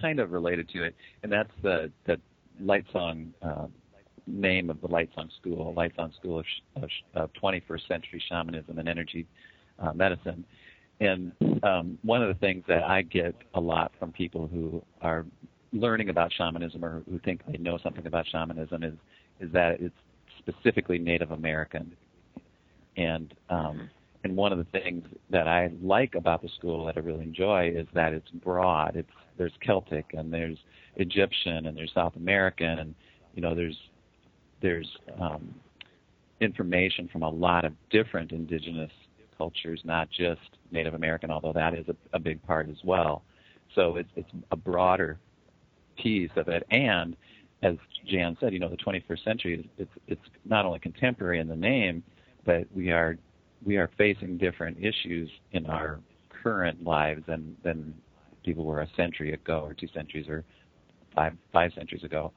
[0.00, 2.18] kind of related to it, and that's the the
[2.60, 3.66] Light Song uh,
[4.26, 7.86] name of the Light Song School, Light Song School of, sh- of, sh- of 21st
[7.86, 9.26] Century Shamanism and Energy
[9.78, 10.44] uh, Medicine.
[11.00, 11.32] And
[11.62, 15.26] um, one of the things that I get a lot from people who are
[15.72, 18.94] learning about shamanism or who think they know something about shamanism is
[19.38, 19.94] is that it's
[20.38, 21.94] specifically Native American.
[22.96, 23.90] And um,
[24.24, 27.70] and one of the things that I like about the school that I really enjoy
[27.74, 28.96] is that it's broad.
[28.96, 30.58] It's there's Celtic and there's
[30.96, 32.94] Egyptian and there's South American and
[33.34, 33.76] you know there's
[34.62, 34.88] there's
[35.20, 35.54] um,
[36.40, 38.90] information from a lot of different indigenous
[39.36, 40.40] cultures, not just
[40.72, 43.22] Native American, although that is a, a big part as well.
[43.74, 45.18] So it's it's a broader
[46.02, 47.16] piece of it, and
[47.62, 47.76] as
[48.06, 52.02] Jan said, you know, the 21st century it's it's not only contemporary in the name,
[52.46, 53.18] but we are
[53.64, 56.00] we are facing different issues in our
[56.42, 57.92] current lives than than
[58.44, 60.44] people were a century ago or two centuries or
[61.14, 62.32] five five centuries ago.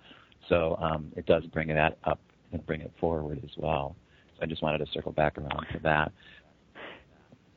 [0.50, 2.20] So um, it does bring that up
[2.52, 3.96] and bring it forward as well.
[4.36, 6.12] So I just wanted to circle back around to that.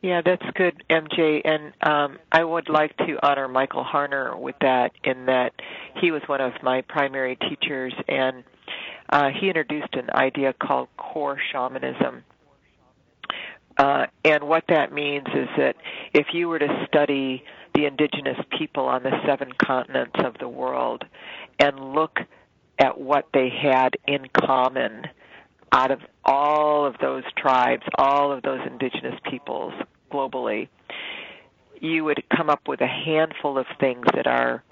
[0.03, 1.41] Yeah, that's good, MJ.
[1.45, 5.53] And um, I would like to honor Michael Harner with that, in that
[6.01, 8.43] he was one of my primary teachers, and
[9.11, 12.25] uh, he introduced an idea called core shamanism.
[13.79, 15.77] Uh, and what that means is that
[16.13, 17.43] if you were to study
[17.75, 21.05] the indigenous people on the seven continents of the world
[21.59, 22.19] and look
[22.79, 25.07] at what they had in common
[25.73, 29.73] out of all of those tribes, all of those indigenous peoples
[30.11, 30.69] globally,
[31.81, 34.63] you would come up with a handful of things that are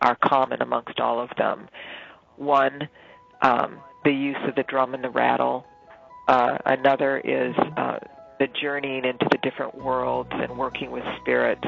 [0.00, 1.68] are common amongst all of them.
[2.36, 2.88] One,
[3.40, 5.64] um, the use of the drum and the rattle.
[6.26, 7.98] Uh, another is uh,
[8.42, 11.62] the journeying into the different worlds and working with spirits.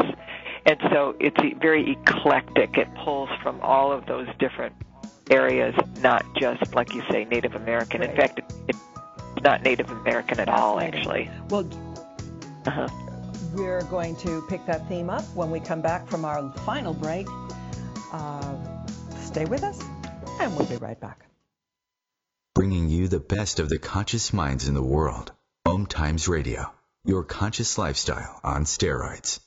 [0.66, 2.76] And so it's e- very eclectic.
[2.76, 4.74] It pulls from all of those different
[5.30, 8.02] areas, not just, like you say, Native American.
[8.02, 8.78] In fact, it's
[9.42, 11.30] not Native American at all, actually.
[11.48, 11.68] Well,
[12.66, 12.88] Uh-huh.
[13.54, 17.26] we're going to pick that theme up when we come back from our final break.
[18.12, 18.56] Uh,
[19.20, 19.78] stay with us,
[20.40, 21.20] and we'll be right back.
[22.54, 25.32] Bringing you the best of the conscious minds in the world.
[25.66, 26.70] Om Times Radio,
[27.06, 29.40] your conscious lifestyle on steroids.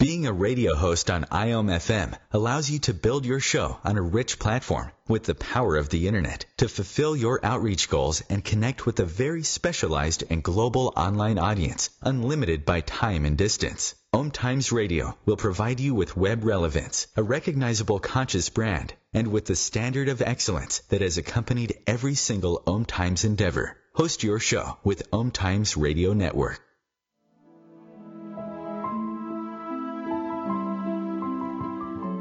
[0.00, 4.02] Being a radio host on IOM FM allows you to build your show on a
[4.02, 8.84] rich platform with the power of the internet to fulfill your outreach goals and connect
[8.84, 13.94] with a very specialized and global online audience, unlimited by time and distance.
[14.12, 19.44] Om Times Radio will provide you with web relevance, a recognizable conscious brand, and with
[19.44, 23.76] the standard of excellence that has accompanied every single Om Times endeavor.
[23.92, 26.60] Host your show with Om Times Radio Network.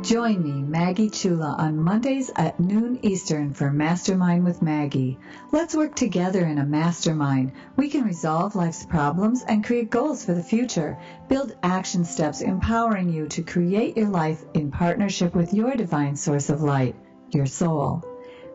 [0.01, 5.19] Join me, Maggie Chula, on Mondays at noon Eastern for Mastermind with Maggie.
[5.51, 7.51] Let's work together in a mastermind.
[7.75, 10.97] We can resolve life's problems and create goals for the future.
[11.27, 16.49] Build action steps empowering you to create your life in partnership with your divine source
[16.49, 16.95] of light,
[17.29, 18.03] your soul.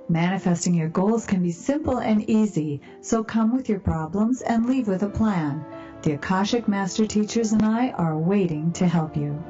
[0.08, 4.86] Manifesting your goals can be simple and easy, so come with your problems and leave
[4.86, 5.64] with a plan.
[6.02, 9.42] The Akashic Master Teachers and I are waiting to help you.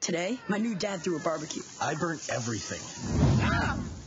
[0.00, 1.62] Today, my new dad threw a barbecue.
[1.80, 3.87] I burnt everything.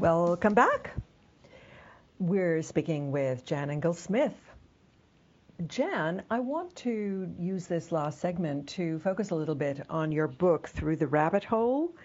[0.00, 0.94] Welcome back.
[2.20, 4.34] We're speaking with Jan Engels-Smith.
[5.66, 10.28] Jan, I want to use this last segment to focus a little bit on your
[10.28, 11.96] book, Through the Rabbit Hole.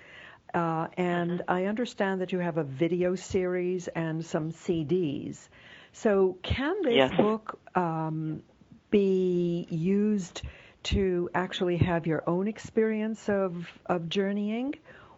[0.56, 5.48] Uh, and I understand that you have a video series and some CDs.
[5.92, 7.16] So, can this yes.
[7.16, 8.42] book um,
[8.90, 10.42] be used
[10.84, 14.74] to actually have your own experience of, of journeying,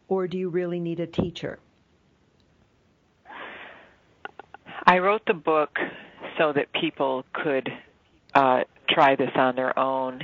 [0.10, 1.58] or do you really need a teacher?
[4.84, 5.78] I wrote the book
[6.38, 7.70] so that people could
[8.34, 10.22] uh, try this on their own.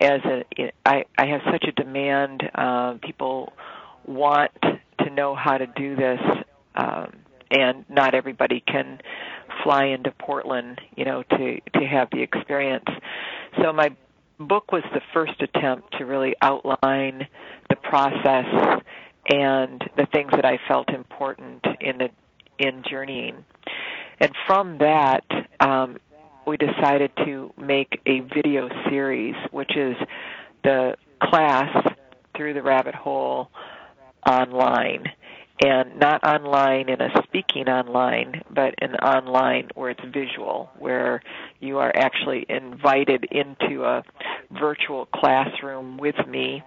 [0.00, 2.42] As a, I, I have such a demand.
[2.54, 3.52] Uh, people
[4.06, 6.20] want to know how to do this,
[6.74, 7.12] um,
[7.50, 9.00] and not everybody can
[9.62, 12.88] fly into Portland, you know, to to have the experience.
[13.60, 13.90] So my
[14.38, 17.26] book was the first attempt to really outline
[17.68, 18.46] the process
[19.28, 22.08] and the things that I felt important in the
[22.58, 23.44] in journeying.
[24.20, 25.24] And from that,
[25.60, 25.96] um,
[26.46, 29.96] we decided to make a video series, which is
[30.62, 31.94] the class
[32.36, 33.50] through the rabbit hole
[34.26, 35.04] online.
[35.62, 41.22] And not online in a speaking online, but an online where it's visual, where
[41.60, 44.02] you are actually invited into a
[44.58, 46.62] virtual classroom with me.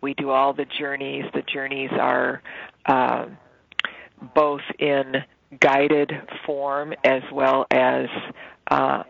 [0.00, 1.24] We do all the journeys.
[1.34, 2.42] The journeys are
[2.86, 3.26] uh,
[4.36, 5.16] both in
[5.60, 6.12] guided
[6.44, 8.06] form as well as
[8.70, 9.02] uh,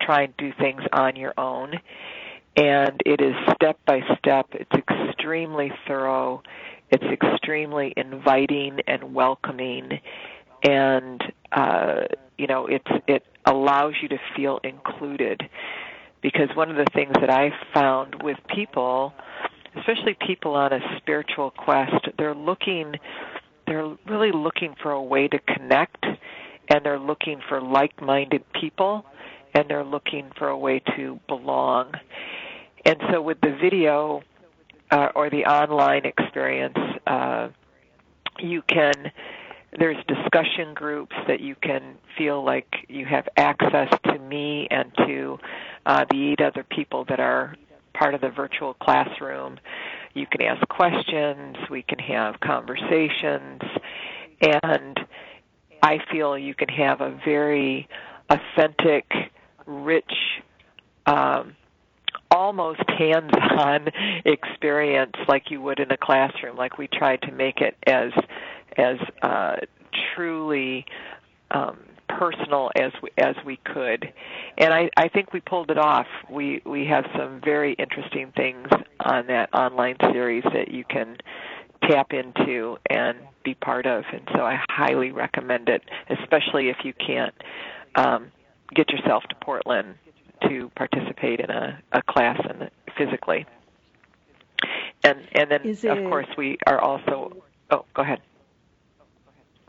[0.00, 1.74] try and do things on your own.
[2.56, 4.46] And it is step by step.
[4.52, 6.42] It's extremely thorough.
[6.90, 10.00] It's extremely inviting and welcoming,
[10.62, 11.20] and
[11.52, 12.02] uh,
[12.38, 15.42] you know it's it allows you to feel included.
[16.22, 19.12] Because one of the things that I found with people,
[19.76, 22.94] especially people on a spiritual quest, they're looking
[23.66, 26.04] they're really looking for a way to connect
[26.68, 29.04] and they're looking for like-minded people
[29.54, 31.92] and they're looking for a way to belong.
[32.84, 34.22] And so with the video
[34.90, 37.48] uh, or the online experience, uh,
[38.38, 39.12] you can
[39.78, 45.38] there's discussion groups that you can feel like you have access to me and to
[45.84, 47.54] uh, the eight other people that are
[47.92, 49.58] part of the virtual classroom.
[50.16, 53.60] You can ask questions, we can have conversations,
[54.40, 54.98] and
[55.82, 57.86] I feel you can have a very
[58.30, 59.04] authentic,
[59.66, 60.10] rich,
[61.04, 61.54] um,
[62.30, 63.88] almost hands-on
[64.24, 66.56] experience like you would in a classroom.
[66.56, 68.10] Like we tried to make it as
[68.78, 69.56] as uh,
[70.14, 70.86] truly
[71.50, 71.76] um,
[72.08, 74.12] personal as we, as we could,
[74.58, 76.06] and I, I think we pulled it off.
[76.30, 78.68] We we have some very interesting things
[79.00, 81.16] on that online series that you can
[81.82, 86.92] tap into and be part of, and so I highly recommend it, especially if you
[86.94, 87.34] can't
[87.94, 88.32] um,
[88.74, 89.94] get yourself to Portland
[90.48, 93.46] to participate in a, a class and physically.
[95.04, 97.36] And and then it, of course we are also.
[97.70, 98.20] Oh, go ahead.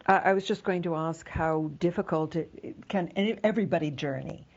[0.07, 3.11] I was just going to ask how difficult it, it can
[3.43, 4.47] everybody journey.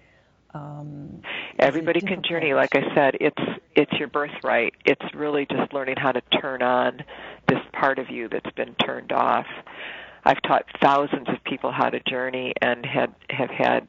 [0.55, 1.23] Um,
[1.59, 2.55] everybody can journey.
[2.55, 3.43] Like I said, it's
[3.75, 4.75] it's your birthright.
[4.85, 7.05] It's really just learning how to turn on
[7.49, 9.47] this part of you that's been turned off.
[10.25, 13.89] I've taught thousands of people how to journey and had have had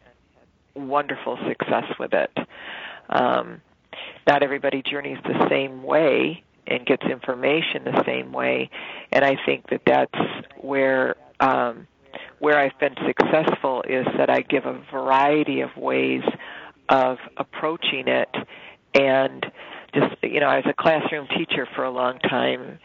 [0.76, 2.38] wonderful success with it.
[3.10, 3.62] Um,
[4.28, 8.70] not everybody journeys the same way and gets information the same way,
[9.12, 11.88] and I think that that's where um,
[12.40, 16.24] where I've been successful is that I give a variety of ways
[16.90, 18.30] of approaching it.
[18.94, 19.46] And
[19.94, 22.80] just you know I was a classroom teacher for a long time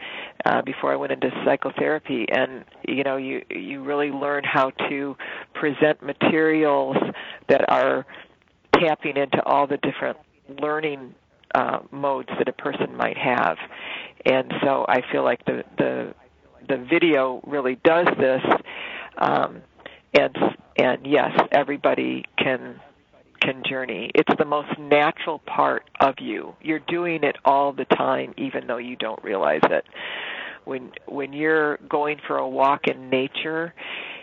[0.45, 2.25] uh, before I went into psychotherapy.
[2.29, 5.15] And you know you you really learn how to
[5.53, 6.97] present materials
[7.49, 8.05] that are
[8.73, 10.17] tapping into all the different
[10.61, 11.15] learning
[11.55, 13.57] uh, modes that a person might have.
[14.25, 16.13] And so I feel like the the
[16.67, 18.41] the video really does this,
[19.17, 19.61] um,
[20.13, 20.35] and
[20.77, 22.79] and yes, everybody can
[23.41, 24.11] can journey.
[24.15, 26.55] It's the most natural part of you.
[26.61, 29.85] You're doing it all the time, even though you don't realize it.
[30.65, 33.73] When when you're going for a walk in nature,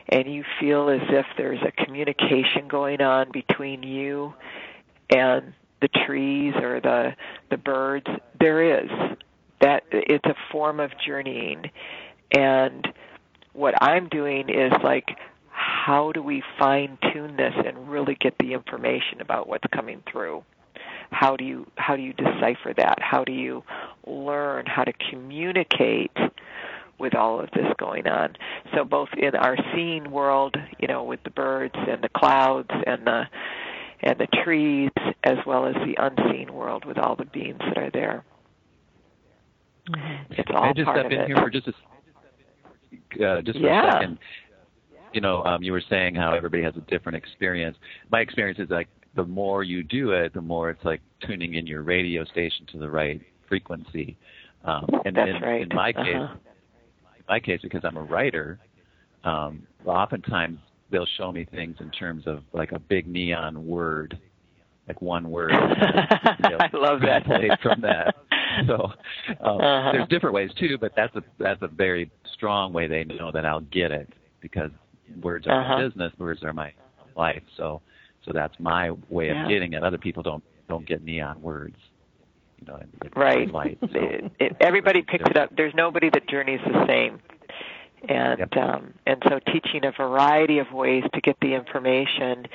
[0.09, 4.35] and you feel as if there's a communication going on between you
[5.11, 7.15] and the trees or the
[7.51, 8.07] the birds,
[8.39, 8.91] there is.
[9.61, 11.71] That it's a form of journeying
[12.37, 12.87] and
[13.53, 15.17] what I'm doing is like,
[15.49, 20.43] how do we fine tune this and really get the information about what's coming through?
[21.11, 22.99] How do you how do you decipher that?
[23.01, 23.63] How do you
[24.07, 26.11] learn how to communicate
[26.99, 28.37] with all of this going on?
[28.75, 33.07] So both in our seen world, you know, with the birds and the clouds and
[33.07, 33.25] the
[34.01, 34.91] and the trees,
[35.23, 38.25] as well as the unseen world with all the beings that are there.
[39.89, 40.33] Mm-hmm.
[40.33, 41.27] It's all I just part step of in it.
[41.27, 41.75] here for just a
[43.23, 43.89] uh, just for yeah.
[43.89, 44.19] a second.
[45.13, 47.77] you know, um, you were saying how everybody has a different experience.
[48.11, 51.67] My experience is like the more you do it, the more it's like tuning in
[51.67, 54.17] your radio station to the right frequency.
[54.65, 55.63] Um, and That's in, right.
[55.63, 56.35] in my case, Uh-huh.
[57.19, 58.59] in my case, because I'm a writer,
[59.25, 60.59] um, oftentimes
[60.91, 64.19] they'll show me things in terms of like a big neon word,
[64.89, 65.53] like one word.
[65.55, 67.23] I love that.
[67.63, 68.15] From that.
[68.67, 68.75] So
[69.45, 69.93] um, Uh-huh.
[69.93, 72.11] there's different ways too, but that's a that's a very
[72.45, 74.71] strong way they know that I'll get it because
[75.23, 75.77] words are Uh-huh.
[75.79, 76.73] my business, words are my
[77.17, 77.43] life.
[77.57, 77.81] So
[78.25, 79.49] so that's my way of Yeah.
[79.49, 79.83] getting it.
[79.83, 81.77] Other people don't don't get neon words.
[82.61, 82.81] You know,
[83.17, 83.51] Right.
[83.51, 83.79] light.
[83.93, 83.99] So.
[83.99, 85.55] It, it, everybody picks it up.
[85.57, 87.21] There's nobody that journeys the same.
[88.09, 92.47] And um, and so teaching a variety of ways to get the information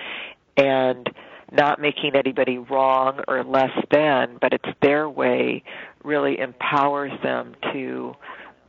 [0.58, 1.10] and
[1.52, 5.64] not making anybody wrong or less than, but it's their way
[6.04, 8.16] really empowers them to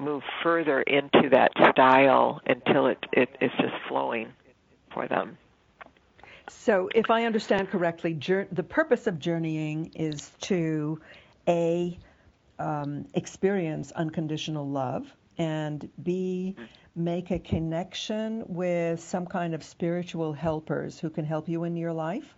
[0.00, 4.32] move further into that style until it, it it's just flowing
[4.92, 5.36] for them.
[6.48, 11.00] So, if I understand correctly, jour- the purpose of journeying is to
[11.46, 11.96] a
[12.58, 15.06] um, experience unconditional love,
[15.38, 16.56] and b
[16.96, 21.92] make a connection with some kind of spiritual helpers who can help you in your
[21.92, 22.34] life.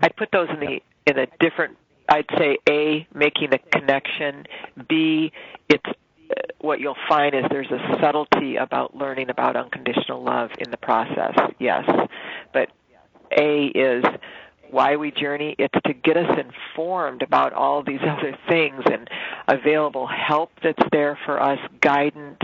[0.00, 1.76] I'd put those in the in a different.
[2.10, 4.44] I'd say a making a connection.
[4.88, 5.32] B
[5.68, 10.70] it's uh, what you'll find is there's a subtlety about learning about unconditional love in
[10.70, 11.34] the process.
[11.58, 11.88] Yes,
[12.52, 12.68] but
[13.36, 14.04] A is
[14.70, 15.54] why we journey.
[15.58, 19.08] It's to get us informed about all these other things and
[19.48, 22.42] available help that's there for us, guidance,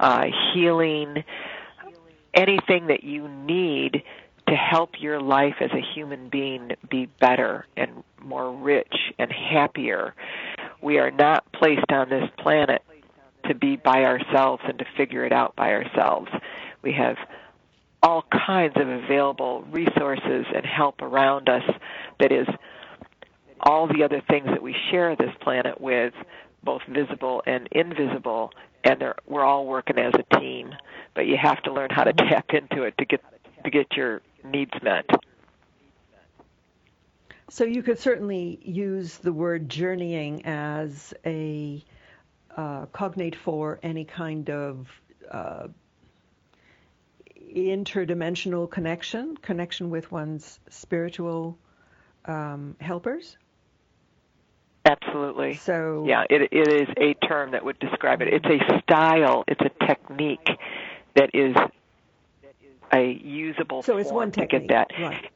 [0.00, 1.24] uh, healing,
[2.34, 4.02] anything that you need
[4.48, 10.14] to help your life as a human being be better and more rich and happier.
[10.80, 12.82] We are not placed on this planet
[13.46, 16.30] to be by ourselves and to figure it out by ourselves.
[16.82, 17.16] We have
[18.02, 21.64] all kinds of available resources and help around us
[22.20, 22.46] that is
[23.60, 26.14] all the other things that we share this planet with,
[26.62, 28.52] both visible and invisible,
[28.84, 30.74] and we're all working as a team.
[31.14, 33.22] But you have to learn how to tap into it to get
[33.64, 35.04] to get your needs met.
[37.50, 41.82] So, you could certainly use the word journeying as a
[42.56, 44.88] uh, cognate for any kind of
[45.30, 45.68] uh,
[47.54, 51.58] interdimensional connection, connection with one's spiritual
[52.26, 53.36] um, helpers.
[54.84, 55.54] Absolutely.
[55.54, 58.28] So yeah, it it is a term that would describe it.
[58.28, 59.44] It's a style.
[59.46, 60.48] It's a technique
[61.14, 61.54] that is
[62.92, 65.02] a usable So it's one to technique, get that.
[65.02, 65.30] right.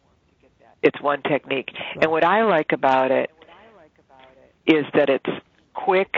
[0.82, 1.70] It's one technique.
[2.00, 3.30] And what I like about it
[4.66, 5.30] is that it's
[5.74, 6.14] quick,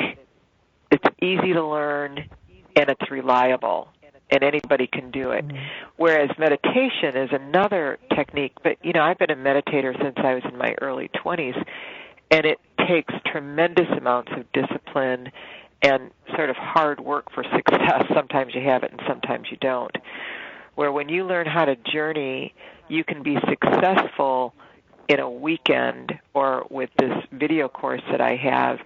[0.90, 2.28] it's easy to learn,
[2.76, 3.88] and it's reliable.
[4.30, 5.46] And anybody can do it.
[5.46, 5.56] Mm-hmm.
[5.96, 10.42] Whereas meditation is another technique, but you know, I've been a meditator since I was
[10.50, 11.62] in my early 20s,
[12.30, 12.58] and it
[12.88, 15.30] takes tremendous amounts of discipline
[15.82, 18.04] and sort of hard work for success.
[18.14, 19.94] Sometimes you have it and sometimes you don't.
[20.74, 22.54] Where when you learn how to journey,
[22.88, 24.54] you can be successful
[25.08, 28.78] in a weekend or with this video course that I have,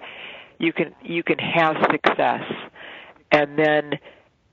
[0.58, 2.42] you can you can have success
[3.30, 3.92] and then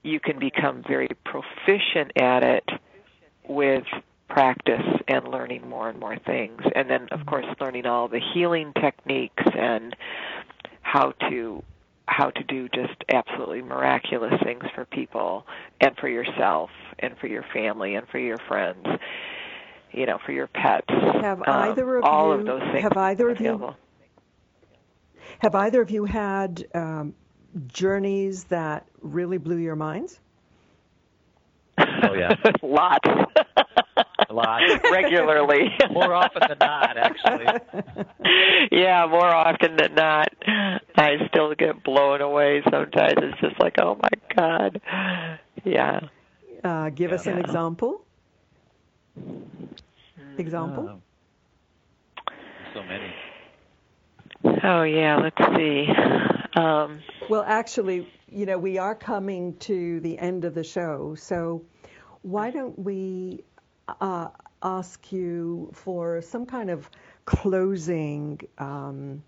[0.02, 2.68] you can become very proficient at it
[3.48, 3.84] with
[4.28, 6.62] practice and learning more and more things.
[6.74, 9.96] And then of course learning all the healing techniques and
[10.82, 11.62] how to
[12.06, 15.44] how to do just absolutely miraculous things for people
[15.80, 18.86] and for yourself and for your family and for your friends
[19.96, 20.86] you know for your pets.
[20.88, 23.74] Have Um, either of all you of those things have either of you
[25.40, 27.14] have either of you had um,
[27.66, 30.20] journeys that really blew your minds?
[31.78, 33.08] Oh yeah, lots,
[34.28, 34.60] a lot,
[34.90, 38.04] regularly, more often than not, actually.
[38.72, 40.28] yeah, more often than not.
[40.96, 43.14] I still get blown away sometimes.
[43.18, 44.80] It's just like, oh my god.
[45.64, 46.00] Yeah.
[46.62, 48.04] Uh, give us an example.
[50.38, 51.00] Example.
[52.28, 52.32] Oh,
[52.74, 53.14] so many.
[54.62, 55.86] Oh yeah, let's see.
[56.56, 61.62] Um, Well, actually, you know, we are coming to the end of the show, so
[62.22, 63.44] why don't we
[63.88, 64.28] uh,
[64.62, 66.90] ask you for some kind of
[67.24, 69.22] closing um,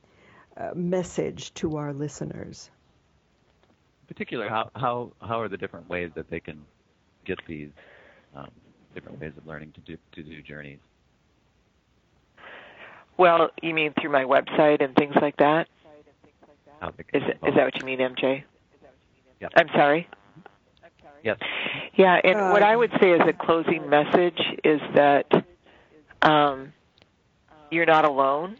[0.56, 2.70] uh, message to our listeners?
[4.02, 6.64] In particular, how how how are the different ways that they can
[7.24, 7.70] get these
[8.34, 8.50] um,
[8.94, 10.78] different ways of learning to do to do journeys?
[13.18, 15.68] well, you mean through my website and things like that?
[16.80, 18.44] Is, Is can it, is that what you mean, MJ?
[19.40, 19.52] Yep.
[19.56, 20.08] I'm sorry.
[21.22, 21.38] Yes.
[21.96, 25.26] Yeah, and uh, what I would say as a closing message is that
[26.22, 26.72] um,
[27.70, 28.56] you're not alone,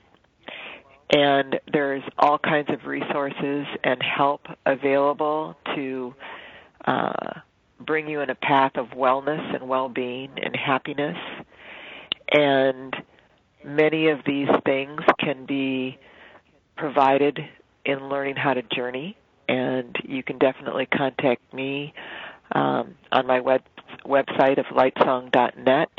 [1.10, 6.14] and there's all kinds of resources and help available to
[6.84, 7.40] uh,
[7.80, 11.16] bring you in a path of wellness and well-being and happiness.
[12.30, 12.94] And
[13.64, 15.98] many of these things can be
[16.76, 17.38] provided
[17.84, 19.16] in learning how to journey,
[19.48, 21.94] and you can definitely contact me
[22.52, 23.62] um, on my web
[24.04, 25.90] website of lightsong.net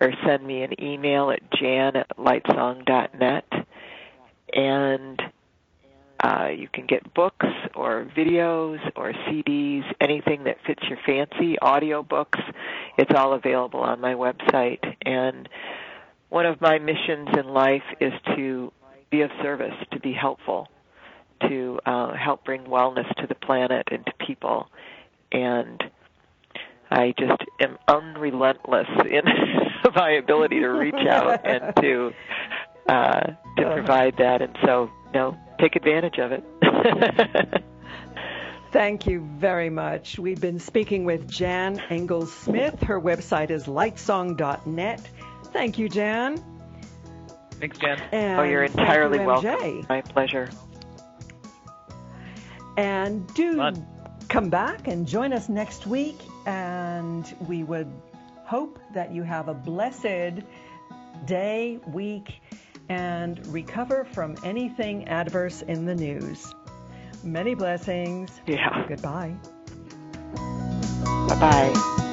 [0.00, 3.44] or send me an email at jan at lightsong.net.
[4.52, 5.20] And
[6.22, 12.02] uh, you can get books or videos or CDs, anything that fits your fancy, audio
[12.02, 12.38] books.
[12.96, 14.82] It's all available on my website.
[15.02, 15.48] And
[16.28, 18.72] one of my missions in life is to
[19.10, 20.68] be of service, to be helpful,
[21.48, 24.68] to uh, help bring wellness to the planet and to people.
[25.32, 25.82] And
[26.90, 29.22] I just am unrelentless in
[29.94, 32.12] my ability to reach out and to
[32.88, 33.74] uh, to uh-huh.
[33.74, 34.40] provide that.
[34.42, 36.44] And so, you know, take advantage of it.
[38.72, 40.18] Thank you very much.
[40.18, 42.82] We've been speaking with Jan Engels Smith.
[42.82, 45.10] Her website is lightsong.net.
[45.44, 46.42] Thank you, Jan.
[47.52, 48.00] Thanks, Jan.
[48.12, 49.86] And oh, you're entirely you, welcome.
[49.88, 50.50] My pleasure.
[52.76, 53.86] And do Fun.
[54.28, 56.18] Come back and join us next week.
[56.46, 57.90] And we would
[58.44, 60.42] hope that you have a blessed
[61.26, 62.40] day, week,
[62.88, 66.54] and recover from anything adverse in the news.
[67.22, 68.30] Many blessings.
[68.46, 68.86] Yeah.
[68.88, 69.34] Goodbye.
[70.34, 72.04] Bye bye.